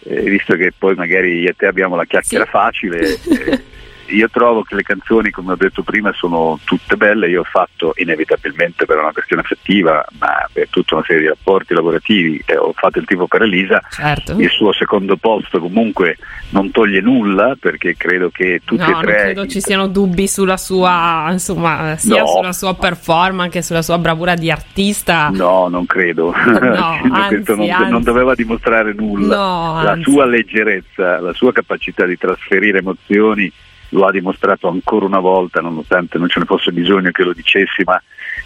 eh, 0.04 0.22
visto 0.22 0.54
che 0.54 0.72
poi 0.76 0.94
magari 0.94 1.40
io 1.40 1.50
e 1.50 1.54
te 1.54 1.66
abbiamo 1.66 1.96
la 1.96 2.04
chiacchiera 2.04 2.44
sì. 2.44 2.50
facile, 2.50 2.98
eh, 3.00 3.62
io 4.12 4.28
trovo 4.28 4.62
che 4.62 4.74
le 4.74 4.82
canzoni, 4.82 5.30
come 5.30 5.52
ho 5.52 5.56
detto 5.56 5.82
prima, 5.82 6.12
sono 6.12 6.58
tutte 6.64 6.96
belle. 6.96 7.28
Io 7.28 7.40
ho 7.40 7.44
fatto 7.44 7.92
inevitabilmente 7.96 8.84
per 8.84 8.98
una 8.98 9.12
questione 9.12 9.42
affettiva, 9.42 10.04
ma 10.18 10.48
per 10.52 10.68
tutta 10.68 10.96
una 10.96 11.04
serie 11.06 11.22
di 11.22 11.28
rapporti 11.28 11.74
lavorativi, 11.74 12.42
eh, 12.46 12.56
ho 12.56 12.72
fatto 12.74 12.98
il 12.98 13.06
tipo 13.06 13.26
per 13.26 13.42
Elisa. 13.42 13.82
Certo. 13.90 14.38
Il 14.38 14.50
suo 14.50 14.72
secondo 14.72 15.16
posto 15.16 15.60
comunque 15.60 16.18
non 16.50 16.70
toglie 16.70 17.00
nulla 17.00 17.56
perché 17.58 17.96
credo 17.96 18.30
che 18.30 18.60
tutti 18.64 18.82
no, 18.82 19.00
e 19.00 19.02
tre. 19.02 19.12
Non 19.12 19.22
credo 19.22 19.46
ci 19.46 19.60
siano 19.60 19.86
dubbi 19.88 20.28
sulla 20.28 20.56
sua, 20.56 21.28
insomma, 21.30 21.96
sia 21.96 22.20
no. 22.20 22.26
sulla 22.26 22.52
sua 22.52 22.74
performance 22.74 23.50
che 23.50 23.62
sulla 23.62 23.82
sua 23.82 23.98
bravura 23.98 24.34
di 24.34 24.50
artista. 24.50 25.30
No, 25.30 25.68
non 25.68 25.86
credo. 25.86 26.32
No, 26.32 26.98
anzi, 27.12 27.42
non, 27.46 27.70
anzi. 27.70 27.90
non, 27.90 28.02
doveva 28.02 28.34
dimostrare 28.34 28.92
nulla. 28.92 29.36
No, 29.36 29.82
la 29.82 29.98
sua 30.02 30.26
leggerezza, 30.26 31.20
la 31.20 31.32
sua 31.32 31.52
capacità 31.52 32.04
di 32.06 32.16
trasferire 32.16 32.78
emozioni 32.78 33.52
lo 33.92 34.06
ha 34.06 34.10
dimostrato 34.10 34.68
ancora 34.68 35.06
una 35.06 35.18
volta, 35.18 35.60
nonostante 35.60 36.18
non 36.18 36.28
ce 36.28 36.40
ne 36.40 36.44
fosse 36.44 36.72
bisogno 36.72 37.10
che 37.10 37.24
lo 37.24 37.32
dicessi, 37.32 37.82
ma 37.84 38.00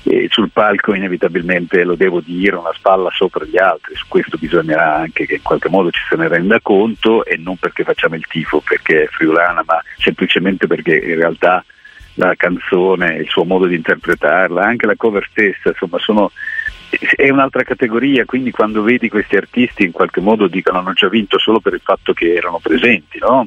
eh, 0.05 0.29
sul 0.31 0.51
palco 0.51 0.95
inevitabilmente 0.95 1.85
lo 1.85 1.95
devo 1.95 2.21
dire, 2.21 2.57
una 2.57 2.73
spalla 2.75 3.11
sopra 3.13 3.45
gli 3.45 3.59
altri, 3.59 3.95
su 3.95 4.07
questo 4.09 4.37
bisognerà 4.39 4.97
anche 4.97 5.27
che 5.27 5.35
in 5.35 5.43
qualche 5.43 5.69
modo 5.69 5.91
ci 5.91 6.01
se 6.09 6.17
ne 6.17 6.29
renda 6.29 6.61
conto 6.61 7.25
e 7.25 7.37
non 7.37 7.57
perché 7.57 7.85
facciamo 7.85 8.15
il 8.17 8.27
tifo, 8.27 8.61
perché 8.61 9.05
è 9.05 9.07
friulana, 9.07 9.63
ma 9.65 9.81
semplicemente 9.99 10.67
perché 10.67 10.97
in 10.97 11.17
realtà 11.17 11.65
la 12.15 12.35
canzone, 12.35 13.17
il 13.17 13.29
suo 13.29 13.45
modo 13.45 13.67
di 13.67 13.75
interpretarla, 13.77 14.63
anche 14.63 14.87
la 14.87 14.97
cover 14.97 15.27
stessa, 15.31 15.69
insomma 15.69 15.99
sono 15.99 16.31
è 17.17 17.29
un'altra 17.31 17.65
categoria, 17.65 18.25
quindi 18.25 18.53
quando 18.53 18.83
vedi 18.83 19.09
questi 19.09 19.37
artisti 19.37 19.85
in 19.85 19.91
qualche 19.91 20.21
modo 20.21 20.47
dicono 20.47 20.79
hanno 20.79 20.93
già 20.93 21.09
vinto 21.09 21.37
solo 21.39 21.59
per 21.59 21.75
il 21.75 21.81
fatto 21.83 22.13
che 22.13 22.33
erano 22.33 22.61
presenti, 22.63 23.19
no? 23.19 23.47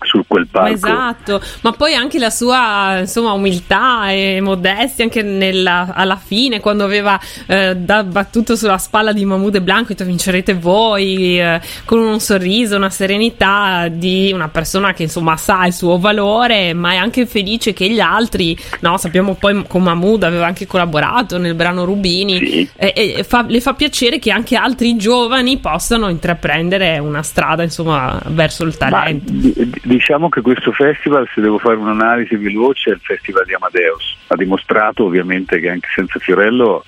Su 0.00 0.24
quel 0.26 0.46
palco. 0.48 0.74
Esatto, 0.74 1.40
ma 1.62 1.72
poi 1.72 1.94
anche 1.94 2.18
la 2.18 2.30
sua 2.30 2.98
insomma, 3.00 3.32
umiltà 3.32 4.10
e 4.10 4.40
modestia 4.40 5.04
anche 5.04 5.22
nella, 5.22 5.92
alla 5.94 6.16
fine 6.16 6.60
quando 6.60 6.84
aveva 6.84 7.18
eh, 7.46 7.74
da, 7.76 8.04
battuto 8.04 8.56
sulla 8.56 8.78
spalla 8.78 9.12
di 9.12 9.24
Mahmoud 9.24 9.56
e 9.56 9.60
Blanco 9.62 9.88
detto 9.88 10.04
vincerete 10.04 10.54
voi 10.54 11.40
eh, 11.40 11.60
con 11.84 11.98
un 11.98 12.20
sorriso, 12.20 12.76
una 12.76 12.90
serenità 12.90 13.88
di 13.88 14.30
una 14.32 14.48
persona 14.48 14.92
che 14.92 15.04
insomma 15.04 15.36
sa 15.36 15.66
il 15.66 15.72
suo 15.72 15.98
valore 15.98 16.74
ma 16.74 16.92
è 16.92 16.96
anche 16.96 17.26
felice 17.26 17.72
che 17.72 17.88
gli 17.88 18.00
altri, 18.00 18.56
no, 18.80 18.96
sappiamo 18.98 19.34
poi 19.34 19.64
con 19.66 19.82
Mahmoud 19.82 20.22
aveva 20.22 20.46
anche 20.46 20.66
collaborato 20.66 21.38
nel 21.38 21.54
brano 21.54 21.84
Rubini 21.84 22.38
sì. 22.38 22.68
e, 22.76 22.92
e 23.16 23.24
fa, 23.24 23.44
le 23.46 23.60
fa 23.60 23.74
piacere 23.74 24.18
che 24.18 24.30
anche 24.30 24.56
altri 24.56 24.96
giovani 24.96 25.58
possano 25.58 26.08
intraprendere 26.08 26.98
una 26.98 27.22
strada 27.22 27.62
insomma 27.62 28.20
verso 28.26 28.64
il 28.64 28.76
talento. 28.76 29.32
Ma, 29.32 29.85
Diciamo 29.86 30.28
che 30.28 30.40
questo 30.40 30.72
festival, 30.72 31.28
se 31.32 31.40
devo 31.40 31.58
fare 31.58 31.76
un'analisi 31.76 32.34
veloce, 32.34 32.90
è 32.90 32.94
il 32.94 33.00
festival 33.00 33.44
di 33.44 33.54
Amadeus. 33.54 34.16
Ha 34.26 34.34
dimostrato 34.34 35.04
ovviamente 35.04 35.60
che 35.60 35.70
anche 35.70 35.86
senza 35.94 36.18
Fiorello 36.18 36.84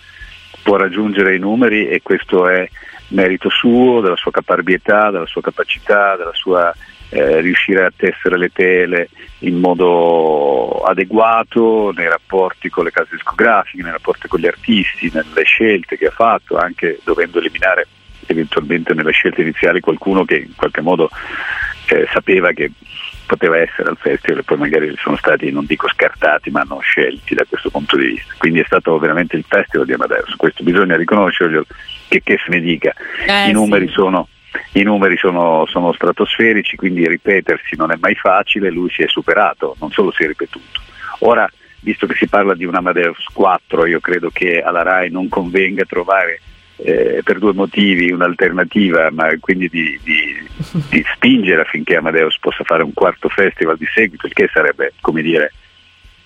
può 0.64 0.74
raggiungere 0.74 1.36
i 1.36 1.38
numeri 1.38 1.86
e 1.86 2.02
questo 2.02 2.48
è 2.48 2.68
merito 3.10 3.50
suo, 3.50 4.00
della 4.00 4.16
sua 4.16 4.32
caparbietà, 4.32 5.12
della 5.12 5.26
sua 5.26 5.40
capacità, 5.40 6.16
della 6.16 6.34
sua 6.34 6.74
eh, 7.10 7.40
riuscire 7.40 7.84
a 7.84 7.92
tessere 7.94 8.36
le 8.36 8.50
tele 8.50 9.10
in 9.42 9.60
modo 9.60 10.82
adeguato 10.82 11.92
nei 11.94 12.08
rapporti 12.08 12.68
con 12.68 12.82
le 12.82 12.90
case 12.90 13.10
discografiche, 13.12 13.84
nei 13.84 13.92
rapporti 13.92 14.26
con 14.26 14.40
gli 14.40 14.48
artisti, 14.48 15.08
nelle 15.14 15.44
scelte 15.44 15.96
che 15.96 16.06
ha 16.06 16.10
fatto, 16.10 16.56
anche 16.56 16.98
dovendo 17.04 17.38
eliminare 17.38 17.86
eventualmente 18.26 18.92
nelle 18.92 19.12
scelte 19.12 19.42
iniziali 19.42 19.78
qualcuno 19.78 20.24
che 20.24 20.36
in 20.36 20.54
qualche 20.56 20.80
modo 20.80 21.08
eh, 21.88 22.08
sapeva 22.12 22.52
che 22.52 22.70
poteva 23.26 23.58
essere 23.58 23.90
al 23.90 23.98
festival 23.98 24.38
e 24.38 24.42
poi 24.42 24.56
magari 24.56 24.94
sono 24.96 25.16
stati, 25.16 25.50
non 25.50 25.66
dico 25.66 25.88
scartati, 25.88 26.50
ma 26.50 26.60
hanno 26.60 26.78
scelti 26.80 27.34
da 27.34 27.44
questo 27.48 27.70
punto 27.70 27.96
di 27.96 28.06
vista. 28.06 28.34
Quindi 28.38 28.60
è 28.60 28.64
stato 28.64 28.98
veramente 28.98 29.36
il 29.36 29.44
festival 29.46 29.86
di 29.86 29.92
Amadeus, 29.92 30.34
questo 30.36 30.64
bisogna 30.64 30.96
riconoscerlo, 30.96 31.64
che, 32.08 32.22
che 32.22 32.38
se 32.42 32.50
ne 32.50 32.60
dica. 32.60 32.94
Eh, 33.26 33.50
I 33.50 33.52
numeri 33.52 33.86
sì. 33.86 33.92
sono 33.92 34.28
i 34.72 34.82
numeri 34.82 35.18
sono, 35.18 35.66
sono, 35.66 35.92
stratosferici, 35.92 36.76
quindi 36.76 37.06
ripetersi 37.06 37.76
non 37.76 37.92
è 37.92 37.96
mai 38.00 38.14
facile, 38.14 38.70
lui 38.70 38.90
si 38.90 39.02
è 39.02 39.06
superato, 39.06 39.76
non 39.78 39.90
solo 39.90 40.10
si 40.10 40.24
è 40.24 40.26
ripetuto. 40.26 40.80
Ora, 41.20 41.48
visto 41.80 42.06
che 42.06 42.14
si 42.14 42.28
parla 42.28 42.54
di 42.54 42.64
un 42.64 42.74
Amadeus 42.74 43.24
4, 43.32 43.86
io 43.86 44.00
credo 44.00 44.30
che 44.32 44.62
alla 44.62 44.82
RAI 44.82 45.10
non 45.10 45.28
convenga 45.28 45.84
trovare 45.84 46.40
eh, 46.78 47.20
per 47.24 47.38
due 47.38 47.52
motivi 47.52 48.10
un'alternativa, 48.10 49.10
ma 49.10 49.28
quindi 49.40 49.68
di, 49.68 49.98
di, 50.02 50.48
di, 50.88 51.04
spingere 51.14 51.62
affinché 51.62 51.96
Amadeus 51.96 52.38
possa 52.38 52.64
fare 52.64 52.82
un 52.82 52.92
quarto 52.92 53.28
festival 53.28 53.76
di 53.76 53.86
seguito, 53.92 54.26
il 54.26 54.32
che 54.32 54.48
sarebbe, 54.52 54.92
come 55.00 55.22
dire, 55.22 55.52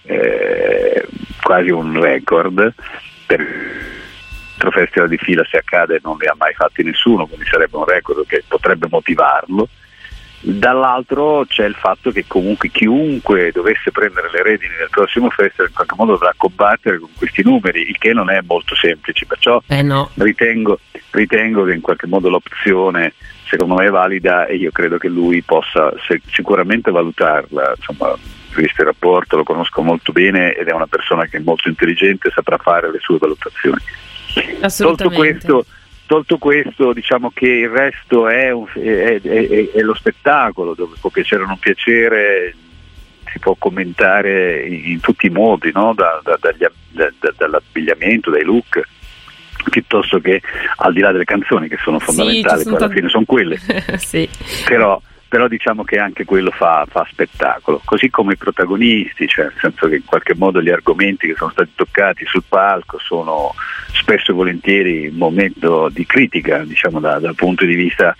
eh, 0.02 1.06
quasi 1.40 1.70
un 1.70 2.00
record. 2.00 2.74
Per 3.26 4.70
festival 4.70 5.08
di 5.08 5.18
fila 5.18 5.44
se 5.44 5.56
accade 5.56 5.98
non 6.02 6.16
li 6.18 6.26
ha 6.26 6.34
mai 6.36 6.54
fatti 6.54 6.82
nessuno, 6.82 7.26
quindi 7.26 7.46
sarebbe 7.46 7.76
un 7.76 7.84
record 7.84 8.24
che 8.26 8.44
potrebbe 8.46 8.86
motivarlo 8.88 9.68
Dall'altro 10.44 11.44
c'è 11.46 11.64
il 11.64 11.76
fatto 11.76 12.10
che 12.10 12.24
comunque 12.26 12.68
chiunque 12.68 13.52
dovesse 13.52 13.92
prendere 13.92 14.28
le 14.32 14.42
redini 14.42 14.74
del 14.76 14.88
prossimo 14.90 15.30
festival 15.30 15.68
in 15.68 15.74
qualche 15.74 15.94
modo 15.96 16.12
dovrà 16.12 16.34
combattere 16.36 16.98
con 16.98 17.10
questi 17.16 17.44
numeri, 17.44 17.88
il 17.88 17.96
che 17.96 18.12
non 18.12 18.28
è 18.28 18.40
molto 18.44 18.74
semplice, 18.74 19.24
perciò 19.24 19.62
eh 19.68 19.82
no. 19.82 20.10
ritengo, 20.14 20.80
ritengo, 21.10 21.62
che 21.62 21.74
in 21.74 21.80
qualche 21.80 22.08
modo 22.08 22.28
l'opzione 22.28 23.14
secondo 23.46 23.74
me 23.74 23.86
è 23.86 23.90
valida 23.90 24.46
e 24.46 24.56
io 24.56 24.72
credo 24.72 24.98
che 24.98 25.08
lui 25.08 25.42
possa 25.42 25.92
sicuramente 26.32 26.90
valutarla, 26.90 27.74
insomma 27.76 28.12
visto 28.56 28.80
il 28.80 28.88
rapporto 28.88 29.36
lo 29.36 29.44
conosco 29.44 29.80
molto 29.82 30.10
bene 30.10 30.54
ed 30.54 30.66
è 30.66 30.72
una 30.72 30.88
persona 30.88 31.26
che 31.26 31.36
è 31.36 31.40
molto 31.40 31.68
intelligente 31.68 32.28
e 32.28 32.32
saprà 32.32 32.56
fare 32.56 32.90
le 32.90 32.98
sue 33.00 33.18
valutazioni. 33.18 33.80
Tolto 34.76 35.10
questo, 35.10 35.66
Tolto 36.12 36.36
questo, 36.36 36.92
diciamo 36.92 37.30
che 37.32 37.46
il 37.46 37.70
resto 37.70 38.28
è, 38.28 38.50
un, 38.50 38.66
è, 38.74 39.18
è, 39.18 39.70
è, 39.70 39.80
lo 39.80 39.94
spettacolo 39.94 40.74
dove 40.74 40.96
può 41.00 41.08
piacere 41.08 41.44
o 41.44 41.46
non 41.46 41.56
piacere, 41.56 42.54
si 43.24 43.38
può 43.38 43.54
commentare 43.58 44.66
in, 44.66 44.90
in 44.90 45.00
tutti 45.00 45.28
i 45.28 45.30
modi, 45.30 45.70
no? 45.72 45.94
da, 45.94 46.20
da, 46.22 46.36
dagli, 46.38 46.66
da, 46.90 47.10
dall'abbigliamento, 47.34 48.28
dai 48.28 48.44
look, 48.44 48.82
piuttosto 49.70 50.20
che 50.20 50.42
al 50.76 50.92
di 50.92 51.00
là 51.00 51.12
delle 51.12 51.24
canzoni 51.24 51.66
che 51.66 51.78
sono 51.82 51.98
fondamentali, 51.98 52.62
sì, 52.62 52.68
poi 52.68 52.76
alla 52.76 52.90
fine 52.90 53.08
sono 53.08 53.24
quelle. 53.24 53.58
sì. 53.96 54.28
Però 54.66 55.00
però 55.32 55.48
diciamo 55.48 55.82
che 55.82 55.98
anche 55.98 56.26
quello 56.26 56.50
fa, 56.50 56.84
fa, 56.86 57.06
spettacolo, 57.10 57.80
così 57.86 58.10
come 58.10 58.34
i 58.34 58.36
protagonisti, 58.36 59.26
cioè 59.26 59.46
nel 59.46 59.54
senso 59.58 59.88
che 59.88 59.96
in 59.96 60.04
qualche 60.04 60.34
modo 60.34 60.60
gli 60.60 60.68
argomenti 60.68 61.26
che 61.26 61.36
sono 61.36 61.50
stati 61.52 61.70
toccati 61.74 62.26
sul 62.26 62.42
palco 62.46 62.98
sono 62.98 63.54
spesso 63.94 64.30
e 64.32 64.34
volentieri 64.34 65.06
un 65.06 65.16
momento 65.16 65.88
di 65.88 66.04
critica, 66.04 66.58
diciamo 66.64 67.00
da, 67.00 67.18
dal 67.18 67.34
punto 67.34 67.64
di 67.64 67.74
vista 67.74 68.14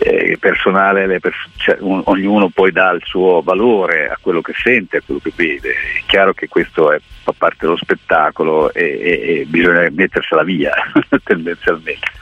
eh, 0.00 0.36
personale, 0.38 1.18
pers- 1.18 1.48
cioè, 1.56 1.78
un, 1.80 2.02
ognuno 2.04 2.50
poi 2.50 2.72
dà 2.72 2.90
il 2.90 3.02
suo 3.04 3.40
valore 3.40 4.10
a 4.10 4.18
quello 4.20 4.42
che 4.42 4.52
sente, 4.54 4.98
a 4.98 5.02
quello 5.02 5.20
che 5.24 5.32
vede, 5.34 5.70
è 5.70 6.02
chiaro 6.04 6.34
che 6.34 6.48
questo 6.48 6.92
è, 6.92 7.00
fa 7.22 7.32
parte 7.32 7.60
dello 7.60 7.78
spettacolo 7.78 8.70
e, 8.74 8.84
e, 8.84 9.40
e 9.40 9.44
bisogna 9.46 9.88
mettersela 9.90 10.42
via 10.42 10.74
tendenzialmente. 11.24 12.12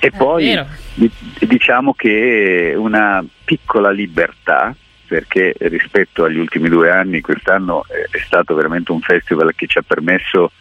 E 0.00 0.10
poi 0.10 0.58
diciamo 1.40 1.92
che 1.94 2.74
una 2.76 3.24
piccola 3.44 3.90
libertà, 3.90 4.74
perché 5.06 5.54
rispetto 5.58 6.24
agli 6.24 6.38
ultimi 6.38 6.68
due 6.68 6.90
anni 6.90 7.20
quest'anno 7.20 7.84
è 7.88 8.18
stato 8.18 8.54
veramente 8.54 8.92
un 8.92 9.00
festival 9.00 9.54
che 9.54 9.66
ci 9.66 9.78
ha 9.78 9.82
permesso 9.82 10.52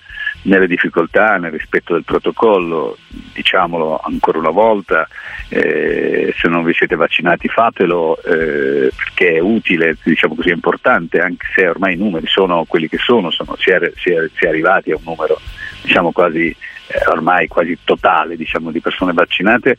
nelle 0.44 0.67
difficoltà, 0.67 1.38
nel 1.38 1.51
rispetto 1.51 1.94
del 1.94 2.03
protocollo, 2.03 2.98
diciamolo 3.34 4.00
ancora 4.00 4.38
una 4.38 4.50
volta, 4.50 5.08
eh, 5.50 6.34
se 6.38 6.48
non 6.48 6.63
vi 6.63 6.74
siete 6.74 6.96
vaccinati 6.96 7.48
fatelo 7.48 8.17
eh, 8.24 8.91
perché 8.96 9.34
è 9.34 9.39
utile, 9.39 9.98
diciamo 10.03 10.36
così, 10.36 10.50
è 10.50 10.53
importante, 10.53 11.20
anche 11.20 11.48
se 11.53 11.67
ormai 11.67 11.94
i 11.94 11.98
numeri 11.98 12.27
sono 12.27 12.65
quelli 12.65 12.88
che 12.88 12.98
sono, 12.98 13.32
sono 13.32 13.56
si, 13.58 13.70
è, 13.72 13.91
si, 13.96 14.10
è, 14.12 14.29
si, 14.36 14.46
è, 14.46 14.48
arrivati 14.48 14.91
a 14.91 14.96
un 14.96 15.03
numero 15.03 15.39
diciamo 15.88 16.12
quasi 16.12 16.48
eh, 16.88 17.10
ormai 17.10 17.48
quasi 17.48 17.77
totale 17.84 18.36
diciamo, 18.36 18.72
di 18.72 18.82
persone 18.82 19.13
vaccinate 19.13 19.77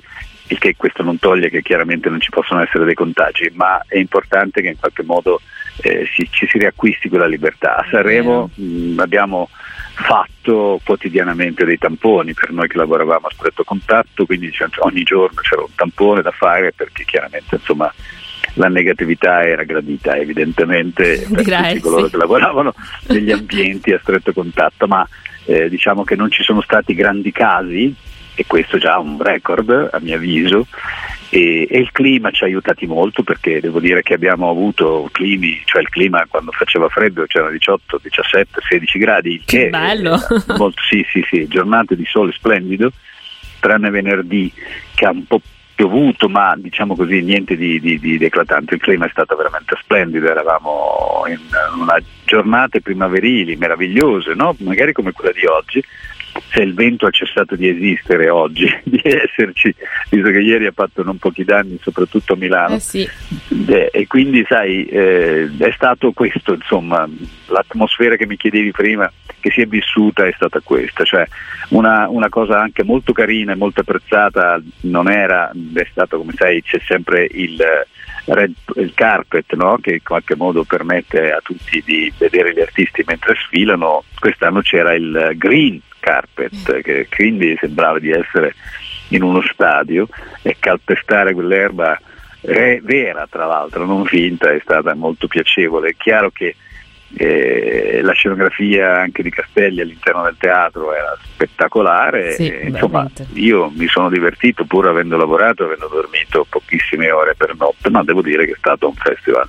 il 0.51 0.59
che 0.59 0.75
questo 0.77 1.03
non 1.03 1.19
toglie 1.19 1.51
che 1.51 1.61
chiaramente 1.61 2.09
non 2.09 2.21
ci 2.21 2.31
possono 2.31 2.63
essere 2.63 2.87
dei 2.87 2.95
contagi, 2.95 3.51
ma 3.53 3.85
è 3.87 3.99
importante 3.99 4.63
che 4.63 4.69
in 4.69 4.79
qualche 4.79 5.03
modo 5.03 5.43
eh, 5.83 6.09
si, 6.15 6.27
ci 6.31 6.47
si 6.49 6.57
riacquisti 6.57 7.11
quella 7.11 7.27
libertà. 7.27 7.77
A 7.77 7.87
Sanremo 7.91 8.49
mh, 8.55 8.99
abbiamo 8.99 9.51
fatto 9.93 10.81
quotidianamente 10.83 11.67
dei 11.67 11.77
tamponi 11.77 12.33
per 12.33 12.51
noi 12.53 12.67
che 12.67 12.79
lavoravamo 12.79 13.27
a 13.27 13.35
stretto 13.35 13.63
contatto, 13.63 14.25
quindi 14.25 14.51
cioè, 14.51 14.69
ogni 14.79 15.03
giorno 15.03 15.39
c'era 15.43 15.61
un 15.61 15.75
tampone 15.75 16.23
da 16.23 16.31
fare 16.31 16.73
perché 16.73 17.05
chiaramente 17.05 17.57
insomma, 17.57 17.93
la 18.55 18.69
negatività 18.69 19.47
era 19.47 19.65
gradita 19.65 20.17
evidentemente 20.17 21.27
per 21.31 21.43
Direi, 21.43 21.75
tutti 21.75 21.81
coloro 21.81 22.07
che 22.07 22.17
lavoravano 22.17 22.75
negli 23.09 23.31
ambienti 23.33 23.93
a 23.93 23.99
stretto 24.01 24.33
contatto, 24.33 24.87
ma 24.87 25.07
eh, 25.49 25.71
diciamo 25.71 26.05
che 26.05 26.15
non 26.15 26.31
ci 26.31 26.43
sono 26.43 26.61
stati 26.61 26.95
grandi 26.95 27.33
casi 27.33 27.95
e 28.35 28.45
questo 28.47 28.77
già 28.77 28.97
è 28.97 28.99
un 28.99 29.21
record 29.21 29.89
a 29.91 29.99
mio 30.01 30.17
avviso 30.17 30.67
e, 31.31 31.67
e, 31.69 31.79
il 31.79 31.91
clima 31.91 32.31
ci 32.31 32.45
ha 32.45 32.47
aiutati 32.47 32.87
molto 32.87 33.23
perché 33.23 33.59
devo 33.61 33.81
dire 33.81 34.03
che 34.03 34.15
abbiamo 34.15 34.51
avuto 34.51 35.09
climi, 35.11 35.61
cioè 35.65 35.81
il 35.81 35.89
clima 35.89 36.25
quando 36.29 36.53
faceva 36.53 36.89
freddo 36.89 37.25
c'erano 37.27 37.51
18, 37.53 38.01
17, 38.03 38.61
16 38.69 38.99
gradi, 38.99 39.43
che, 39.45 39.65
che 39.65 39.69
bello! 39.71 40.19
Molto, 40.57 40.81
sì, 40.89 41.05
sì, 41.11 41.25
sì, 41.29 41.49
giornate 41.49 41.97
di 41.97 42.05
sole 42.07 42.33
splendido, 42.33 42.93
tranne 43.59 43.91
venerdì 43.91 44.53
che 44.95 45.05
ha 45.07 45.11
un 45.11 45.27
po' 45.27 45.41
piovuto, 45.79 46.29
ma 46.29 46.57
diciamo 46.57 46.97
così 46.97 47.23
niente 47.23 47.57
di, 47.57 47.79
di, 47.79 48.01
di 48.01 48.25
eclatante, 48.25 48.75
il 48.75 48.81
clima 48.81 49.07
è 49.07 49.11
stato 49.11 49.37
veramente 49.37 49.77
splendido, 49.81 50.29
eravamo 50.29 51.23
in 51.29 51.39
una 51.79 52.03
giornate 52.25 52.81
primaverili 52.81 53.55
meravigliose, 53.55 54.35
no? 54.35 54.57
magari 54.59 54.93
come 54.93 55.13
quella 55.13 55.31
di 55.31 55.47
oggi, 55.47 55.81
se 56.51 56.63
il 56.63 56.75
vento 56.75 57.07
ha 57.07 57.11
cessato 57.11 57.57
di 57.57 57.69
esistere 57.69 58.29
oggi, 58.31 58.67
di 58.85 59.01
esserci, 59.03 59.75
visto 60.11 60.31
che 60.31 60.41
ieri 60.41 60.67
ha 60.67 60.73
fatto 60.73 61.03
non 61.03 61.19
pochi 61.19 61.45
danni, 61.45 61.79
soprattutto 61.83 62.33
a 62.33 62.37
Milano. 62.37 62.75
Eh 62.75 62.81
sì. 62.81 63.09
eh, 63.67 63.91
e 63.93 64.07
quindi, 64.07 64.45
sai, 64.49 64.87
eh, 64.87 65.51
è 65.59 65.71
stato 65.73 66.13
questo, 66.13 66.55
insomma, 66.55 67.09
l'atmosfera 67.47 68.17
che 68.17 68.27
mi 68.27 68.37
chiedevi 68.37 68.71
prima, 68.71 69.11
che 69.41 69.51
si 69.51 69.61
è 69.61 69.67
vissuta 69.67 70.27
è 70.27 70.33
stata 70.35 70.61
questa, 70.61 71.05
cioè 71.05 71.27
una, 71.69 72.09
una 72.09 72.29
cosa 72.29 72.61
anche 72.61 72.83
molto 72.83 73.13
carina 73.13 73.53
e 73.53 73.57
molto 73.57 73.81
apprezzata 73.81 74.61
non 74.83 75.09
era, 75.09 75.51
è 75.75 75.87
stato 75.91 76.19
come 76.19 76.33
sai, 76.35 76.63
c'è 76.63 76.81
sempre 76.85 77.29
il 77.31 77.63
red, 78.25 78.53
il 78.77 78.93
carpet 78.95 79.55
no? 79.55 79.79
che 79.81 79.95
in 79.95 80.03
qualche 80.03 80.35
modo 80.35 80.65
permette 80.65 81.31
a 81.31 81.41
tutti 81.43 81.83
di 81.85 82.13
vedere 82.19 82.53
gli 82.53 82.61
artisti 82.61 83.05
mentre 83.07 83.37
sfilano, 83.37 84.05
quest'anno 84.19 84.61
c'era 84.61 84.95
il 84.95 85.33
green 85.37 85.81
carpet 85.99 86.81
che 86.83 87.09
quindi 87.09 87.57
sembrava 87.61 87.99
di 87.99 88.11
essere 88.11 88.55
in 89.09 89.23
uno 89.23 89.43
stadio 89.43 90.09
e 90.43 90.57
calpestare 90.59 91.33
quell'erba 91.33 91.99
vera 92.41 93.27
tra 93.29 93.47
l'altro, 93.47 93.85
non 93.85 94.05
finta, 94.05 94.51
è 94.51 94.61
stata 94.63 94.95
molto 94.95 95.27
piacevole. 95.27 95.91
È 95.91 95.95
chiaro 95.97 96.31
che 96.31 96.55
eh, 97.17 98.01
la 98.03 98.13
scenografia 98.13 99.01
anche 99.01 99.23
di 99.23 99.31
Castelli 99.31 99.81
all'interno 99.81 100.25
del 100.25 100.37
teatro 100.39 100.95
era 100.95 101.17
spettacolare. 101.23 102.33
Sì, 102.33 102.49
e, 102.49 102.69
insomma, 102.69 103.09
io 103.35 103.71
mi 103.75 103.87
sono 103.87 104.09
divertito 104.09 104.65
pur 104.65 104.89
avendo 104.89 105.17
lavorato, 105.17 105.65
avendo 105.65 105.89
dormito 105.89 106.47
pochissime 106.49 107.11
ore 107.11 107.35
per 107.35 107.55
notte, 107.57 107.91
ma 107.91 108.03
devo 108.05 108.23
dire 108.23 108.45
che 108.45 108.53
è 108.53 108.59
stato 108.59 108.89
un 108.89 108.95
festival 108.95 109.49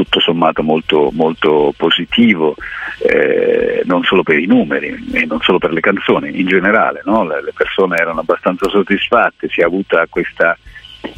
tutto 0.00 0.18
sommato 0.18 0.62
molto, 0.62 1.10
molto 1.12 1.74
positivo, 1.76 2.54
eh, 2.98 3.82
non 3.84 4.02
solo 4.02 4.22
per 4.22 4.38
i 4.38 4.46
numeri 4.46 5.10
e 5.12 5.26
non 5.26 5.40
solo 5.42 5.58
per 5.58 5.72
le 5.72 5.80
canzoni, 5.80 6.40
in 6.40 6.46
generale 6.46 7.02
no? 7.04 7.24
le, 7.24 7.52
persone 7.54 7.98
erano 7.98 8.20
abbastanza 8.20 8.68
soddisfatte, 8.70 9.50
si 9.50 9.60
è 9.60 9.64
avuta 9.64 10.06
questa 10.08 10.56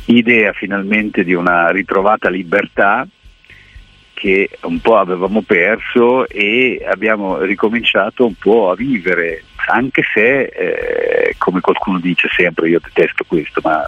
idea 0.06 0.52
finalmente 0.52 1.22
di 1.22 1.32
una 1.32 1.70
ritrovata 1.70 2.28
libertà 2.28 3.06
che 4.14 4.50
un 4.62 4.80
po' 4.80 4.98
avevamo 4.98 5.42
perso 5.42 6.28
e 6.28 6.84
abbiamo 6.88 7.38
ricominciato 7.38 8.26
un 8.26 8.34
po' 8.34 8.70
a 8.70 8.74
vivere, 8.74 9.44
anche 9.68 10.02
se, 10.12 10.42
eh, 10.42 11.34
come 11.38 11.60
qualcuno 11.60 12.00
dice 12.00 12.28
sempre, 12.34 12.68
io 12.68 12.80
detesto 12.80 13.24
questo, 13.26 13.60
ma 13.62 13.84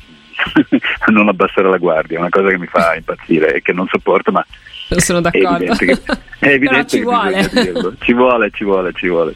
non 1.11 1.29
abbassare 1.29 1.69
la 1.69 1.79
guardia, 1.79 2.17
è 2.17 2.21
una 2.21 2.31
cosa 2.31 2.49
che 2.49 2.59
mi 2.59 2.67
fa 2.67 2.95
impazzire 2.95 3.55
e 3.55 3.63
che 3.63 3.73
non 3.73 3.87
sopporto, 3.89 4.33
ma 4.33 4.45
sono 4.97 5.21
d'accordo. 5.21 5.49
È 5.49 5.55
evidente 5.55 5.87
che, 5.87 6.01
evidente 6.53 6.89
ci, 6.89 7.03
vuole. 7.03 7.43
ci 7.43 7.73
vuole. 7.73 7.97
ci 8.01 8.13
vuole, 8.13 8.51
ci 8.53 8.65
vuole, 8.65 8.93
ci 8.93 9.09
vuole, 9.09 9.35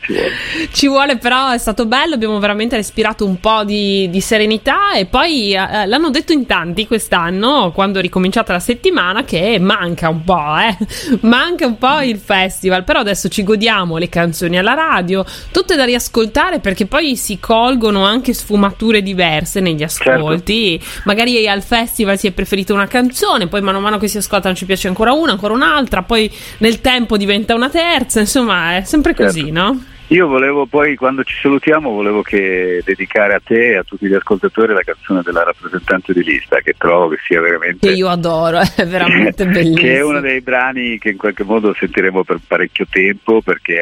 ci 0.71 0.89
vuole. 0.89 1.17
però 1.17 1.51
è 1.51 1.59
stato 1.59 1.87
bello, 1.87 2.15
abbiamo 2.15 2.39
veramente 2.39 2.77
respirato 2.77 3.25
un 3.25 3.41
po' 3.41 3.65
di, 3.65 4.09
di 4.11 4.21
serenità 4.21 4.93
e 4.95 5.07
poi 5.07 5.53
eh, 5.53 5.87
l'hanno 5.87 6.11
detto 6.11 6.33
in 6.33 6.47
tanti 6.47 6.87
quest'anno, 6.87 7.73
quando 7.73 7.99
è 7.99 8.03
ricominciata 8.03 8.53
la 8.53 8.61
settimana, 8.61 9.25
che 9.25 9.59
manca 9.59 10.09
un 10.09 10.23
po', 10.23 10.57
eh? 10.59 10.77
manca 11.27 11.67
un 11.67 11.79
po' 11.79 12.01
il 12.01 12.19
festival, 12.19 12.85
però 12.85 13.01
adesso 13.01 13.29
ci 13.29 13.43
godiamo 13.43 13.97
le 13.97 14.09
canzoni 14.09 14.59
alla 14.59 14.75
radio, 14.75 15.25
tutte 15.51 15.77
da 15.77 15.85
riascoltare 15.85 16.61
perché 16.61 16.87
poi 16.87 17.17
si 17.17 17.39
colgono 17.41 18.05
anche 18.05 18.35
sfumature 18.35 19.03
diverse 19.03 19.61
negli 19.61 19.83
ascolti, 19.83 20.79
certo. 20.81 21.03
magari 21.05 21.49
al 21.49 21.63
festival 21.63 22.19
si 22.19 22.27
è 22.27 22.33
preferita 22.33 22.75
una 22.75 22.87
canzone, 22.87 23.47
poi 23.47 23.63
mano 23.63 23.79
a 23.79 23.81
mano 23.81 23.99
che 23.99 24.09
si 24.09 24.19
ascoltano 24.19 24.55
ci 24.55 24.67
piace 24.67 24.89
ancora 24.89 25.13
una, 25.13 25.37
ancora 25.39 25.55
un'altra, 25.55 26.03
poi 26.03 26.31
nel 26.59 26.81
tempo 26.81 27.17
diventa 27.17 27.55
una 27.55 27.71
terza, 27.71 28.19
insomma 28.19 28.77
è 28.77 28.83
sempre 28.83 29.15
così, 29.15 29.45
certo. 29.45 29.53
no? 29.53 29.83
Io 30.11 30.27
volevo 30.27 30.65
poi, 30.65 30.97
quando 30.97 31.23
ci 31.23 31.35
salutiamo, 31.41 31.91
volevo 31.91 32.23
che 32.23 32.81
dedicare 32.83 33.35
a 33.35 33.43
te 33.45 33.73
e 33.73 33.77
a 33.77 33.83
tutti 33.83 34.07
gli 34.07 34.15
ascoltatori 34.15 34.73
la 34.73 34.83
canzone 34.83 35.21
della 35.23 35.45
rappresentante 35.45 36.15
di 36.15 36.25
lista, 36.25 36.61
che 36.61 36.75
trovo 36.79 37.09
che 37.09 37.19
sia 37.27 37.43
veramente... 37.43 37.87
Che 37.87 37.93
io 37.95 38.09
adoro, 38.09 38.59
è 38.75 38.87
veramente 38.87 39.45
bellissimo. 39.45 39.77
che 39.87 39.97
è 39.97 40.03
uno 40.03 40.21
dei 40.21 40.41
brani 40.41 40.99
che 40.99 41.11
in 41.11 41.19
qualche 41.19 41.45
modo 41.45 41.75
sentiremo 41.79 42.25
per 42.25 42.39
parecchio 42.47 42.87
tempo, 42.89 43.43
perché 43.43 43.77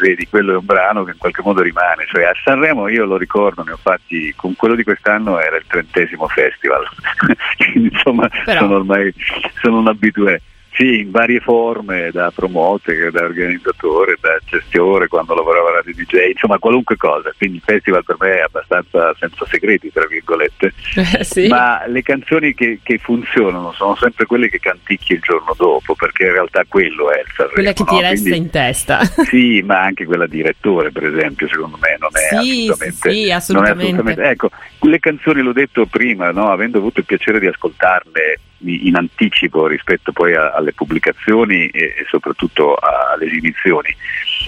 vedi, 0.00 0.26
quello 0.28 0.52
è 0.52 0.56
un 0.56 0.64
brano 0.64 1.04
che 1.04 1.12
in 1.12 1.18
qualche 1.18 1.42
modo 1.42 1.62
rimane. 1.62 2.06
Cioè, 2.06 2.24
a 2.24 2.32
Sanremo 2.42 2.88
io 2.88 3.04
lo 3.04 3.16
ricordo, 3.16 3.62
ne 3.62 3.72
ho 3.72 3.76
fatti, 3.76 4.32
con 4.36 4.54
quello 4.56 4.74
di 4.74 4.84
quest'anno 4.84 5.38
era 5.40 5.56
il 5.56 5.64
trentesimo 5.66 6.28
festival, 6.28 6.84
insomma 7.74 8.28
Però... 8.44 8.60
sono 8.60 8.76
ormai 8.76 9.12
sono 9.60 9.78
un 9.78 9.88
abitué. 9.88 10.40
Sì, 10.78 11.00
in 11.00 11.10
varie 11.10 11.40
forme, 11.40 12.10
da 12.12 12.30
promoter, 12.32 13.10
da 13.10 13.24
organizzatore, 13.24 14.16
da 14.20 14.38
gestore, 14.44 15.08
quando 15.08 15.34
lavorava 15.34 15.72
radio 15.72 15.92
DJ, 15.92 16.30
insomma 16.30 16.58
qualunque 16.58 16.96
cosa. 16.96 17.34
Quindi 17.36 17.56
il 17.56 17.62
festival 17.64 18.04
per 18.04 18.14
me 18.20 18.36
è 18.36 18.42
abbastanza 18.42 19.12
senza 19.18 19.44
segreti, 19.46 19.90
tra 19.90 20.06
virgolette. 20.06 20.72
Eh, 20.94 21.24
sì. 21.26 21.48
Ma 21.48 21.84
le 21.88 22.00
canzoni 22.02 22.54
che, 22.54 22.78
che, 22.80 22.98
funzionano 22.98 23.72
sono 23.72 23.96
sempre 23.96 24.26
quelle 24.26 24.48
che 24.48 24.60
canticchi 24.60 25.14
il 25.14 25.20
giorno 25.20 25.52
dopo, 25.56 25.96
perché 25.96 26.26
in 26.26 26.32
realtà 26.34 26.64
quello 26.68 27.10
è 27.10 27.18
il 27.18 27.32
Sanremo. 27.34 27.54
Quella 27.54 27.72
che 27.72 27.84
no? 27.84 27.90
ti 27.90 28.00
resta 28.00 28.28
Quindi, 28.28 28.38
in 28.38 28.50
testa. 28.50 29.00
Sì, 29.28 29.62
ma 29.62 29.82
anche 29.82 30.04
quella 30.04 30.28
di 30.28 30.42
Rettore, 30.42 30.92
per 30.92 31.06
esempio, 31.06 31.48
secondo 31.48 31.76
me 31.80 31.96
non 31.98 32.10
è 32.12 32.28
sì, 32.28 32.68
assolutamente... 32.68 33.10
Sì, 33.10 33.30
assolutamente. 33.32 33.82
assolutamente 33.82 34.22
ecco, 34.22 34.50
le 34.82 34.98
canzoni, 35.00 35.42
l'ho 35.42 35.52
detto 35.52 35.86
prima, 35.86 36.30
no? 36.30 36.52
avendo 36.52 36.78
avuto 36.78 37.00
il 37.00 37.04
piacere 37.04 37.40
di 37.40 37.46
ascoltarle 37.48 38.38
in 38.64 38.96
anticipo 38.96 39.66
rispetto 39.66 40.12
poi 40.12 40.34
a, 40.34 40.52
alle 40.52 40.72
pubblicazioni 40.72 41.68
e, 41.68 41.94
e, 41.98 42.06
soprattutto 42.08 42.74
alle 42.76 43.26
esibizioni. 43.26 43.94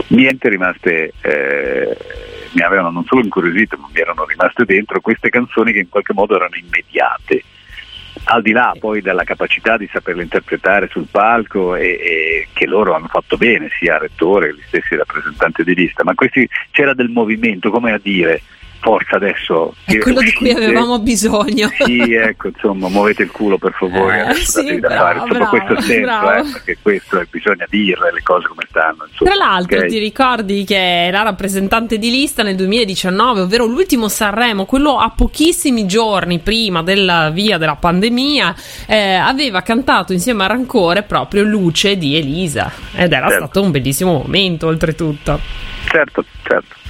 Niente 0.09 0.49
rimaste, 0.49 1.13
eh, 1.21 1.97
mi 2.53 2.63
avevano 2.63 2.91
non 2.91 3.05
solo 3.05 3.23
incuriosito, 3.23 3.77
ma 3.77 3.89
mi 3.93 4.01
erano 4.01 4.25
rimaste 4.25 4.65
dentro 4.65 5.01
queste 5.01 5.29
canzoni 5.29 5.73
che 5.73 5.81
in 5.81 5.89
qualche 5.89 6.13
modo 6.13 6.35
erano 6.35 6.57
immediate. 6.57 7.45
Al 8.25 8.43
di 8.43 8.53
là 8.53 8.75
poi 8.79 9.01
della 9.01 9.25
capacità 9.25 9.77
di 9.77 9.89
saperle 9.91 10.23
interpretare 10.23 10.89
sul 10.89 11.07
palco 11.11 11.75
e, 11.77 11.87
e 11.87 12.49
che 12.53 12.67
loro 12.67 12.95
hanno 12.95 13.07
fatto 13.07 13.37
bene, 13.37 13.69
sia 13.79 13.99
Rettore 13.99 14.49
che 14.49 14.57
gli 14.57 14.63
stessi 14.67 14.97
rappresentanti 14.97 15.63
di 15.65 15.75
lista, 15.75 16.05
ma 16.05 16.15
questi, 16.15 16.49
c'era 16.71 16.93
del 16.93 17.09
movimento, 17.09 17.71
come 17.71 17.93
a 17.93 18.01
dire, 18.03 18.43
forza 18.81 19.17
adesso. 19.17 19.75
È 19.85 19.97
quello 19.99 20.19
uscite. 20.19 20.45
di 20.45 20.55
cui 20.55 20.65
avevamo 20.65 20.99
bisogno. 20.99 21.69
Sì, 21.91 22.13
ecco, 22.13 22.49
insomma, 22.49 22.89
muovete 22.89 23.23
il 23.23 23.31
culo 23.31 23.59
per 23.59 23.73
favore, 23.73 24.31
eh, 24.31 24.35
sì, 24.35 24.79
da 24.79 24.89
bravo, 24.89 25.27
bravo, 25.27 25.47
questo 25.49 25.81
senso, 25.81 26.33
eh, 26.33 26.43
perché 26.53 26.79
questo 26.81 27.21
è, 27.21 27.27
bisogna 27.29 27.67
dirle 27.69 28.13
le 28.13 28.23
cose 28.23 28.47
come 28.47 28.65
stanno. 28.69 29.07
Insomma, 29.09 29.31
Tra 29.31 29.35
l'altro 29.35 29.77
okay? 29.79 29.89
ti 29.89 29.99
ricordi 29.99 30.65
che 30.65 31.09
la 31.11 31.23
rappresentante 31.23 31.99
di 31.99 32.11
lista 32.11 32.43
nel 32.43 32.55
2019, 32.55 33.41
ovvero 33.41 33.65
l'ultimo 33.65 34.09
Sanremo, 34.09 34.67
quello 34.67 34.99
a 34.99 35.11
pochissimi 35.11 35.87
giorni 35.87 36.39
prima 36.39 36.83
della 36.83 37.31
via 37.31 37.59
della 37.59 37.77
pandemia, 37.77 38.55
eh, 38.87 39.15
aveva 39.15 39.63
cantato 39.63 40.13
insieme 40.13 40.45
a 40.45 40.49
Rancore 40.49 41.03
proprio 41.03 41.43
Luce 41.43 41.97
di 41.97 42.17
Elisa 42.17 42.71
ed 42.95 43.13
era 43.13 43.29
certo. 43.29 43.45
stato 43.45 43.63
un 43.63 43.71
bellissimo 43.71 44.13
momento 44.13 44.67
oltretutto. 44.67 45.41
Certo, 45.87 46.25
certo. 46.43 46.81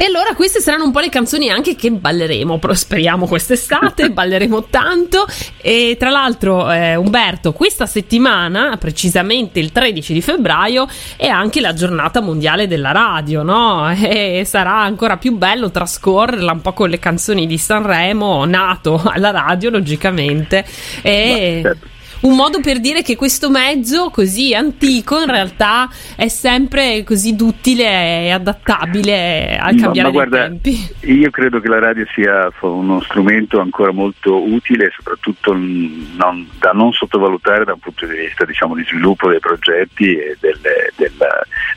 E 0.00 0.04
allora 0.04 0.32
queste 0.36 0.60
saranno 0.60 0.84
un 0.84 0.92
po' 0.92 1.00
le 1.00 1.08
canzoni 1.08 1.50
anche 1.50 1.74
che 1.74 1.90
balleremo, 1.90 2.60
speriamo 2.72 3.26
quest'estate, 3.26 4.10
balleremo 4.14 4.66
tanto. 4.66 5.26
E 5.60 5.96
tra 5.98 6.10
l'altro, 6.10 6.70
eh, 6.70 6.94
Umberto, 6.94 7.52
questa 7.52 7.84
settimana, 7.84 8.76
precisamente 8.78 9.58
il 9.58 9.72
13 9.72 10.12
di 10.12 10.22
febbraio, 10.22 10.86
è 11.16 11.26
anche 11.26 11.60
la 11.60 11.72
giornata 11.72 12.20
mondiale 12.20 12.68
della 12.68 12.92
radio, 12.92 13.42
no? 13.42 13.90
E 14.08 14.44
sarà 14.46 14.76
ancora 14.82 15.16
più 15.16 15.36
bello 15.36 15.70
trascorrerla 15.72 16.52
un 16.52 16.60
po' 16.60 16.72
con 16.72 16.88
le 16.88 17.00
canzoni 17.00 17.48
di 17.48 17.58
Sanremo, 17.58 18.44
nato 18.44 19.02
alla 19.04 19.30
radio, 19.30 19.70
logicamente. 19.70 20.64
E... 21.02 21.60
Beh, 21.60 21.60
certo 21.62 21.96
un 22.20 22.34
modo 22.34 22.60
per 22.60 22.80
dire 22.80 23.02
che 23.02 23.16
questo 23.16 23.50
mezzo 23.50 24.10
così 24.10 24.54
antico 24.54 25.20
in 25.20 25.30
realtà 25.30 25.88
è 26.16 26.28
sempre 26.28 27.04
così 27.04 27.36
duttile 27.36 28.24
e 28.24 28.30
adattabile 28.30 29.56
al 29.58 29.76
cambiare 29.76 29.92
ma, 29.94 30.02
ma 30.02 30.10
guarda, 30.10 30.48
tempi. 30.48 30.88
Io 31.02 31.30
credo 31.30 31.60
che 31.60 31.68
la 31.68 31.78
radio 31.78 32.04
sia 32.12 32.50
uno 32.60 33.00
strumento 33.02 33.60
ancora 33.60 33.92
molto 33.92 34.42
utile 34.42 34.86
e 34.86 34.92
soprattutto 34.94 35.52
non, 35.52 36.48
da 36.58 36.72
non 36.72 36.92
sottovalutare 36.92 37.64
da 37.64 37.74
un 37.74 37.80
punto 37.80 38.06
di 38.06 38.16
vista 38.16 38.44
diciamo, 38.44 38.74
di 38.74 38.84
sviluppo 38.84 39.28
dei 39.28 39.40
progetti 39.40 40.16
e 40.16 40.36
del, 40.40 40.58
del, 40.96 41.12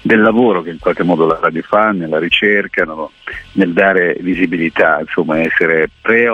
del, 0.02 0.22
lavoro 0.22 0.62
che 0.62 0.72
in 0.72 0.80
qualche 0.80 1.04
modo 1.04 1.26
la 1.26 1.40
radio 1.42 1.62
fa 1.62 1.92
nella 1.92 2.20
ricerca, 2.20 2.84
no? 2.84 3.12
nel 3.54 3.74
dare 3.74 4.18
visibilità, 4.20 5.00
insomma 5.00 5.40
essere 5.40 5.90
pre 6.02 6.28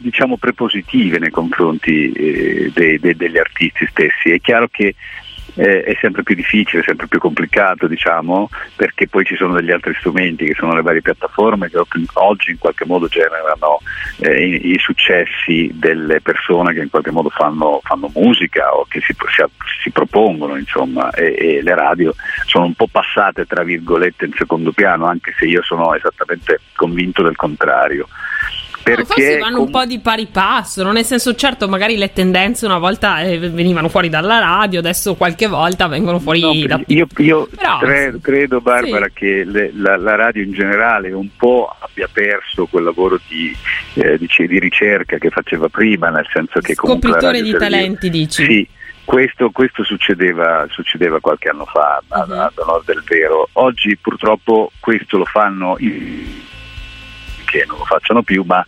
diciamo 0.00 0.36
prepositive 0.36 1.18
nei 1.18 1.30
confronti 1.30 2.12
eh, 2.12 2.70
dei, 2.74 2.98
dei, 2.98 3.14
degli 3.14 3.38
artisti 3.38 3.86
stessi. 3.86 4.30
È 4.30 4.40
chiaro 4.40 4.68
che 4.68 4.94
eh, 5.54 5.82
è 5.82 5.96
sempre 6.00 6.22
più 6.22 6.34
difficile, 6.34 6.82
sempre 6.82 7.06
più 7.06 7.18
complicato, 7.18 7.86
diciamo, 7.86 8.48
perché 8.76 9.08
poi 9.08 9.24
ci 9.24 9.36
sono 9.36 9.54
degli 9.54 9.70
altri 9.70 9.94
strumenti 9.94 10.46
che 10.46 10.54
sono 10.54 10.74
le 10.74 10.82
varie 10.82 11.02
piattaforme 11.02 11.68
che 11.68 11.78
oggi 12.14 12.50
in 12.50 12.58
qualche 12.58 12.84
modo 12.84 13.08
generano 13.08 13.80
eh, 14.18 14.46
i, 14.46 14.72
i, 14.72 14.78
successi 14.78 15.70
delle 15.74 16.20
persone 16.20 16.72
che 16.72 16.80
in 16.80 16.90
qualche 16.90 17.10
modo 17.10 17.30
fanno, 17.30 17.80
fanno 17.82 18.10
musica 18.14 18.74
o 18.74 18.86
che 18.88 19.00
si, 19.00 19.14
si, 19.14 19.44
si 19.82 19.90
propongono, 19.90 20.56
insomma, 20.56 21.10
e, 21.10 21.36
e, 21.38 21.62
le 21.62 21.74
radio 21.74 22.14
sono 22.46 22.66
un 22.66 22.74
po' 22.74 22.88
passate 22.90 23.46
tra 23.46 23.62
virgolette 23.62 24.26
in 24.26 24.32
secondo 24.36 24.72
piano, 24.72 25.06
anche 25.06 25.34
se 25.36 25.46
io 25.46 25.62
sono 25.62 25.94
esattamente 25.94 26.60
convinto 26.74 27.22
del 27.22 27.36
contrario. 27.36 28.08
Perché 28.82 29.04
forse 29.04 29.38
vanno 29.38 29.56
com- 29.56 29.66
un 29.66 29.70
po' 29.70 29.84
di 29.84 29.98
pari 29.98 30.26
passo, 30.26 30.82
no? 30.82 30.92
nel 30.92 31.04
senso 31.04 31.34
certo 31.34 31.68
magari 31.68 31.96
le 31.96 32.12
tendenze 32.12 32.64
una 32.64 32.78
volta 32.78 33.20
eh, 33.20 33.38
venivano 33.38 33.88
fuori 33.88 34.08
dalla 34.08 34.38
radio, 34.38 34.78
adesso 34.78 35.14
qualche 35.14 35.46
volta 35.46 35.86
vengono 35.86 36.18
fuori 36.18 36.40
no, 36.40 36.66
da... 36.66 36.80
Io, 36.86 37.06
io 37.18 37.48
Però, 37.54 37.78
credo, 37.78 38.18
credo, 38.20 38.60
Barbara 38.60 39.06
sì. 39.06 39.12
che 39.14 39.44
le, 39.44 39.70
la, 39.74 39.96
la, 39.96 40.16
radio 40.16 40.42
in 40.42 40.52
generale 40.52 41.12
un 41.12 41.28
po' 41.36 41.74
abbia 41.78 42.08
perso 42.10 42.66
quel 42.66 42.84
lavoro 42.84 43.20
di, 43.28 43.54
eh, 43.94 44.18
di, 44.18 44.28
di 44.46 44.58
ricerca 44.58 45.18
che 45.18 45.30
faceva 45.30 45.68
prima, 45.68 46.08
nel 46.08 46.26
senso 46.32 46.60
che. 46.60 46.74
Scopritore 46.74 47.42
di 47.42 47.52
talenti 47.52 48.10
dici? 48.10 48.44
Sì. 48.44 48.68
Questo, 49.04 49.50
questo 49.50 49.82
succedeva, 49.82 50.66
succedeva, 50.70 51.18
qualche 51.18 51.48
anno 51.48 51.64
fa 51.64 52.00
uh-huh. 52.06 52.32
ad, 52.32 52.52
onore 52.54 52.82
del 52.86 53.02
vero. 53.04 53.48
Oggi 53.54 53.96
purtroppo 53.96 54.70
questo 54.78 55.18
lo 55.18 55.24
fanno 55.24 55.74
in 55.80 56.48
che 57.50 57.64
non 57.66 57.78
lo 57.78 57.84
facciano 57.84 58.22
più, 58.22 58.44
ma 58.46 58.64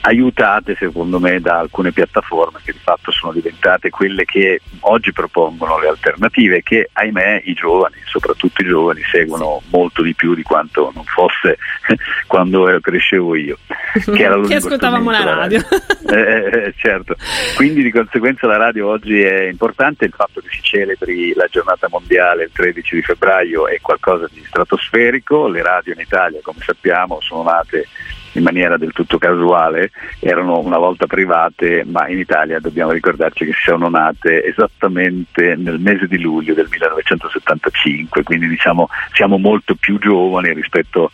aiutate 0.00 0.74
secondo 0.76 1.20
me 1.20 1.40
da 1.40 1.60
alcune 1.60 1.92
piattaforme 1.92 2.58
che 2.64 2.72
di 2.72 2.78
fatto 2.82 3.12
sono 3.12 3.32
diventate 3.32 3.90
quelle 3.90 4.24
che 4.24 4.60
oggi 4.80 5.12
propongono 5.12 5.78
le 5.78 5.88
alternative 5.88 6.62
che 6.62 6.90
ahimè 6.92 7.42
i 7.44 7.54
giovani, 7.54 7.94
soprattutto 8.04 8.60
i 8.60 8.66
giovani, 8.66 9.02
seguono 9.10 9.62
molto 9.70 10.02
di 10.02 10.14
più 10.14 10.34
di 10.34 10.42
quanto 10.42 10.90
non 10.94 11.04
fosse 11.04 11.56
quando 12.26 12.78
crescevo 12.80 13.36
io. 13.36 13.56
Che, 13.92 14.22
era 14.22 14.38
che 14.42 14.56
ascoltavamo 14.56 15.10
la 15.10 15.22
radio. 15.24 15.60
eh, 16.10 16.18
eh, 16.18 16.58
eh, 16.66 16.74
certo, 16.76 17.14
quindi 17.54 17.82
di 17.82 17.92
conseguenza 17.92 18.48
la 18.48 18.56
radio 18.56 18.88
oggi 18.88 19.20
è 19.22 19.44
importante, 19.44 20.04
il 20.04 20.12
fatto 20.14 20.40
che 20.40 20.48
si 20.50 20.60
celebri 20.60 21.32
la 21.34 21.46
giornata 21.48 21.86
mondiale 21.88 22.44
il 22.44 22.50
13 22.52 22.96
di 22.96 23.02
febbraio 23.02 23.68
è 23.68 23.78
qualcosa 23.80 24.28
di 24.30 24.42
stratosferico, 24.44 25.46
le 25.46 25.62
radio 25.62 25.92
in 25.92 26.00
Italia 26.00 26.40
come 26.42 26.58
sappiamo 26.60 27.20
sono 27.20 27.42
nate 27.44 27.86
in 28.34 28.42
maniera 28.42 28.76
del 28.76 28.92
tutto 28.92 29.18
casuale, 29.18 29.90
erano 30.20 30.58
una 30.58 30.78
volta 30.78 31.06
private, 31.06 31.84
ma 31.86 32.08
in 32.08 32.18
Italia 32.18 32.60
dobbiamo 32.60 32.92
ricordarci 32.92 33.44
che 33.44 33.54
sono 33.64 33.88
nate 33.88 34.44
esattamente 34.44 35.54
nel 35.56 35.78
mese 35.78 36.06
di 36.06 36.18
luglio 36.18 36.54
del 36.54 36.68
1975, 36.70 38.22
quindi 38.22 38.48
diciamo 38.48 38.88
siamo 39.12 39.38
molto 39.38 39.74
più 39.74 39.98
giovani 39.98 40.52
rispetto 40.52 41.10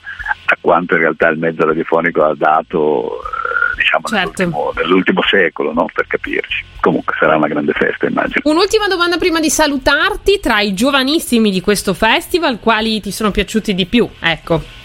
a 0.47 0.57
quanto 0.61 0.95
in 0.95 1.01
realtà 1.01 1.29
il 1.29 1.39
mezzo 1.39 1.65
radiofonico 1.65 2.25
ha 2.25 2.35
dato 2.35 3.21
eh, 3.21 3.77
diciamo, 3.77 4.07
certo. 4.07 4.43
nell'ultimo, 4.43 4.73
nell'ultimo, 4.75 5.23
secolo, 5.23 5.73
no? 5.73 5.87
per 5.93 6.07
capirci. 6.07 6.65
Comunque 6.81 7.15
sarà 7.19 7.37
una 7.37 7.49
grande 7.49 7.73
festa, 7.73 8.07
immagino. 8.07 8.41
Un'ultima 8.45 8.87
domanda 8.89 9.17
prima 9.17 9.41
di 9.41 9.51
salutarti, 9.51 10.41
tra 10.41 10.61
i 10.61 10.75
giovanissimi 10.75 11.51
di 11.51 11.61
questo 11.61 11.95
festival, 11.95 12.59
quali 12.59 13.01
ti 13.01 13.11
sono 13.11 13.31
piaciuti 13.31 13.75
di 13.75 13.87
più? 13.87 14.09
Ecco. 14.21 14.79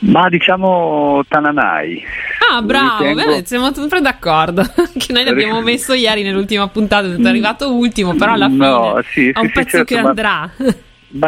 Ma 0.00 0.28
diciamo 0.28 1.22
Tananai. 1.28 2.02
Ah, 2.50 2.62
bravo, 2.62 3.04
ritengo... 3.04 3.30
bene, 3.30 3.44
siamo 3.44 3.72
sempre 3.72 4.00
d'accordo. 4.00 4.62
che 4.96 5.12
noi 5.12 5.24
l'abbiamo 5.24 5.60
messo 5.60 5.92
ieri 5.92 6.22
nell'ultima 6.22 6.68
puntata, 6.68 7.06
è 7.06 7.26
arrivato 7.26 7.74
ultimo, 7.74 8.14
però 8.14 8.32
alla 8.32 8.48
fine 8.48 8.66
no, 8.66 9.00
sì, 9.10 9.32
sì, 9.34 9.40
un 9.40 9.50
pezzo 9.50 9.60
sì, 9.62 9.84
certo, 9.84 9.84
che 9.84 9.98
andrà. 9.98 10.50
Ma 10.56 10.74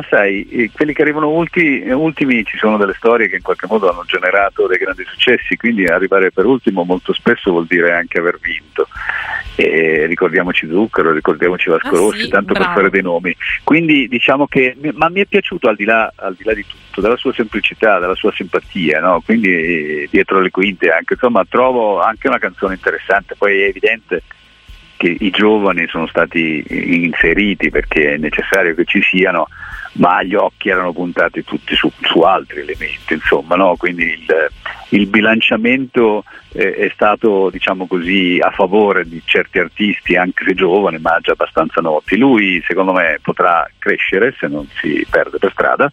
sai, 0.09 0.71
quelli 0.73 0.93
che 0.93 1.03
arrivano 1.03 1.29
ultimi, 1.29 1.91
ultimi 1.91 2.45
ci 2.45 2.57
sono 2.57 2.77
delle 2.77 2.95
storie 2.95 3.29
che 3.29 3.37
in 3.37 3.43
qualche 3.43 3.67
modo 3.69 3.91
hanno 3.91 4.05
generato 4.07 4.67
dei 4.69 4.79
grandi 4.79 5.05
successi, 5.05 5.57
quindi 5.57 5.87
arrivare 5.87 6.31
per 6.31 6.45
ultimo 6.45 6.85
molto 6.85 7.13
spesso 7.13 7.51
vuol 7.51 7.67
dire 7.67 7.93
anche 7.93 8.19
aver 8.19 8.39
vinto. 8.41 8.87
E 9.57 10.07
ricordiamoci 10.07 10.69
Zucchero, 10.69 11.13
ricordiamoci 11.13 11.69
Vasco 11.69 11.89
ah, 11.89 11.99
Rossi, 11.99 12.23
sì, 12.23 12.29
tanto 12.29 12.53
bravo. 12.53 12.67
per 12.67 12.77
fare 12.77 12.91
dei 12.91 13.03
nomi. 13.03 13.35
Quindi 13.65 14.07
diciamo 14.09 14.47
che, 14.47 14.77
ma 14.95 15.09
mi 15.09 15.21
è 15.21 15.27
piaciuto 15.27 15.69
al 15.69 15.77
di 15.77 15.85
là, 15.85 16.11
al 16.15 16.35
di, 16.35 16.45
là 16.45 16.55
di 16.55 16.65
tutto, 16.65 17.01
dalla 17.01 17.17
sua 17.17 17.33
semplicità, 17.33 17.99
dalla 17.99 18.15
sua 18.15 18.33
simpatia, 18.33 19.01
no? 19.01 19.21
quindi 19.25 20.09
dietro 20.11 20.41
le 20.41 20.51
quinte 20.51 20.91
anche, 20.91 21.15
insomma 21.15 21.45
trovo 21.49 22.01
anche 22.01 22.29
una 22.29 22.39
canzone 22.39 22.75
interessante, 22.75 23.35
poi 23.37 23.61
è 23.61 23.67
evidente 23.67 24.23
che 25.03 25.17
i 25.19 25.31
giovani 25.31 25.89
sono 25.89 26.07
stati 26.07 26.65
inseriti 26.69 27.71
perché 27.71 28.15
è 28.15 28.17
necessario 28.19 28.73
che 28.77 28.85
ci 28.85 29.03
siano, 29.03 29.49
ma 29.95 30.23
gli 30.23 30.37
occhi 30.37 30.69
erano 30.69 30.93
puntati 30.93 31.43
tutti 31.43 31.75
su, 31.75 31.91
su 32.03 32.21
altri 32.21 32.61
elementi, 32.61 33.15
insomma, 33.15 33.57
no? 33.57 33.75
quindi 33.77 34.05
il, 34.05 34.51
il 34.91 35.07
bilanciamento 35.09 36.23
eh, 36.53 36.75
è 36.75 36.91
stato 36.95 37.51
diciamo 37.51 37.89
così, 37.89 38.39
a 38.41 38.53
favore 38.53 39.09
di 39.09 39.21
certi 39.25 39.59
artisti, 39.59 40.15
anche 40.15 40.45
se 40.47 40.55
giovani, 40.55 40.99
ma 41.01 41.19
già 41.21 41.33
abbastanza 41.33 41.81
noti. 41.81 42.17
Lui 42.17 42.63
secondo 42.65 42.93
me 42.93 43.19
potrà 43.21 43.69
crescere 43.81 44.33
se 44.39 44.47
non 44.47 44.69
si 44.81 45.05
perde 45.11 45.39
per 45.39 45.51
strada 45.51 45.93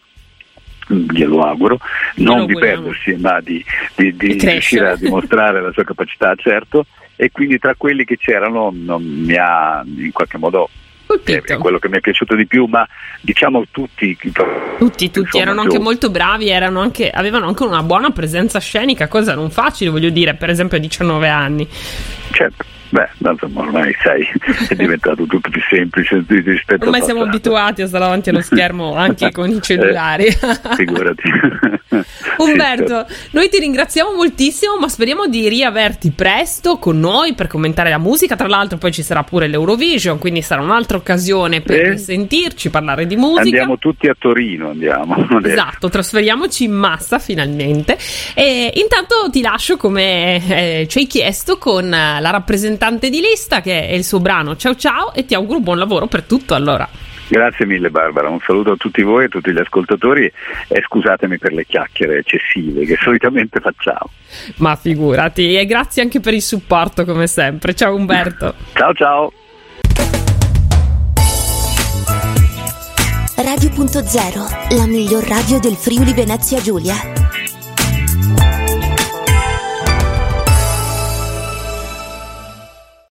glielo 0.92 1.42
auguro, 1.42 1.80
non 2.16 2.46
di 2.46 2.54
perdersi 2.54 3.16
ma 3.16 3.40
di, 3.42 3.64
di, 3.96 4.16
di, 4.16 4.36
di 4.36 4.50
riuscire 4.50 4.90
a 4.90 4.96
dimostrare 4.96 5.62
la 5.62 5.72
sua 5.72 5.84
capacità, 5.84 6.34
certo, 6.36 6.86
e 7.22 7.32
quindi 7.32 7.60
tra 7.60 7.76
quelli 7.76 8.06
che 8.06 8.16
c'erano 8.16 8.72
non 8.74 9.04
mi 9.04 9.36
ha 9.36 9.84
in 9.84 10.14
qualche 10.14 10.38
modo 10.38 10.70
è 11.26 11.58
quello 11.58 11.78
che 11.78 11.90
mi 11.90 11.98
è 11.98 12.00
piaciuto 12.00 12.34
di 12.34 12.48
più, 12.48 12.64
ma 12.64 12.88
diciamo 13.20 13.66
tutti. 13.72 14.18
Tutti, 14.78 15.12
tutti 15.12 15.38
erano 15.38 15.60
anche 15.60 15.80
molto 15.80 16.10
bravi, 16.10 16.50
anche, 16.54 17.10
avevano 17.10 17.48
anche 17.48 17.64
una 17.64 17.84
buona 17.84 18.12
presenza 18.12 18.60
scenica, 18.60 19.10
cosa 19.10 19.36
non 19.36 19.52
facile, 19.52 19.90
voglio 19.90 20.12
dire, 20.12 20.36
per 20.36 20.50
esempio 20.50 20.78
a 20.78 20.80
19 20.80 21.28
anni. 21.28 21.68
Certo. 22.32 22.64
Beh, 22.90 23.08
insomma, 23.18 23.62
ormai 23.62 23.96
sai, 24.02 24.28
è 24.68 24.74
diventato 24.74 25.26
tutto 25.26 25.50
più 25.50 25.62
semplice 25.70 26.24
rispetto 26.28 26.86
Ormai 26.86 27.04
siamo 27.04 27.22
abituati 27.22 27.84
a 27.84 27.88
stare 27.88 28.04
davanti 28.04 28.30
allo 28.30 28.42
schermo 28.42 28.96
anche 28.96 29.30
con 29.32 29.50
i 29.50 29.62
cellulari. 29.62 30.26
Eh, 30.26 30.36
figurati. 30.76 31.22
Umberto, 32.38 33.06
noi 33.32 33.50
ti 33.50 33.60
ringraziamo 33.60 34.14
moltissimo, 34.14 34.78
ma 34.78 34.88
speriamo 34.88 35.28
di 35.28 35.48
riaverti 35.50 36.12
presto 36.12 36.78
con 36.78 37.00
noi 37.00 37.34
per 37.36 37.48
commentare 37.48 37.90
la 37.90 37.98
musica. 38.00 38.36
Tra 38.36 38.48
l'altro, 38.48 38.78
poi 38.78 38.92
ci 38.92 39.04
sarà 39.04 39.24
pure 39.24 39.48
l'Eurovision, 39.48 40.18
quindi 40.18 40.42
sarà 40.42 40.62
un'altra 40.62 40.98
occasione 40.98 41.62
per 41.62 41.92
eh? 41.92 41.98
sentirci, 41.98 42.72
parlare 42.72 43.06
di 43.06 43.16
musica. 43.16 43.42
Andiamo 43.42 43.78
tutti 43.78 44.08
a 44.08 44.16
Torino, 44.18 44.70
andiamo. 44.70 45.28
Esatto, 45.50 45.90
trasferiamoci 45.90 46.66
in 46.66 46.74
massa 46.74 47.18
finalmente. 47.20 47.98
E 48.34 48.72
intanto 48.76 49.30
ti 49.32 49.42
lascio 49.42 49.78
come 49.78 50.82
eh, 50.82 50.88
ci 50.88 51.00
hai 51.00 51.08
chiesto 51.08 51.58
con 51.58 51.90
la 51.90 52.30
rappresentazione 52.30 52.78
rappresentante 52.80 53.10
di 53.10 53.20
lista 53.20 53.60
che 53.60 53.88
è 53.88 53.94
il 53.94 54.06
suo 54.06 54.20
brano 54.20 54.56
Ciao 54.56 54.76
ciao 54.76 55.14
e 55.14 55.26
ti 55.26 55.36
auguro 55.36 55.60
buon 55.60 55.78
lavoro 55.78 56.08
per 56.08 56.24
tutto 56.24 56.56
allora. 56.56 56.88
Grazie 57.28 57.66
mille 57.68 57.92
Barbara, 57.92 58.28
un 58.30 58.40
saluto 58.40 58.72
a 58.72 58.76
tutti 58.76 59.04
voi 59.04 59.24
e 59.24 59.26
a 59.26 59.30
tutti 59.30 59.52
gli 59.52 59.60
ascoltatori 59.60 60.32
e 60.68 60.82
scusatemi 60.82 61.38
per 61.38 61.54
le 61.54 61.66
chiacchiere 61.66 62.20
eccessive 62.20 62.86
che 62.86 62.98
solitamente 63.04 63.60
facciamo. 63.60 64.10
Ma 64.58 64.76
figurati 64.76 65.56
e 65.56 65.66
grazie 65.66 66.02
anche 66.02 66.22
per 66.22 66.34
il 66.34 66.42
supporto 66.42 67.06
come 67.06 67.28
sempre. 67.28 67.76
Ciao 67.76 67.94
Umberto. 67.94 68.56
ciao 68.74 68.94
ciao. 68.94 69.34
Radio.0, 73.36 74.76
la 74.76 74.86
miglior 74.86 75.24
radio 75.26 75.60
del 75.60 75.76
Friuli 75.76 76.14
Venezia 76.14 76.60
Giulia. 76.60 77.19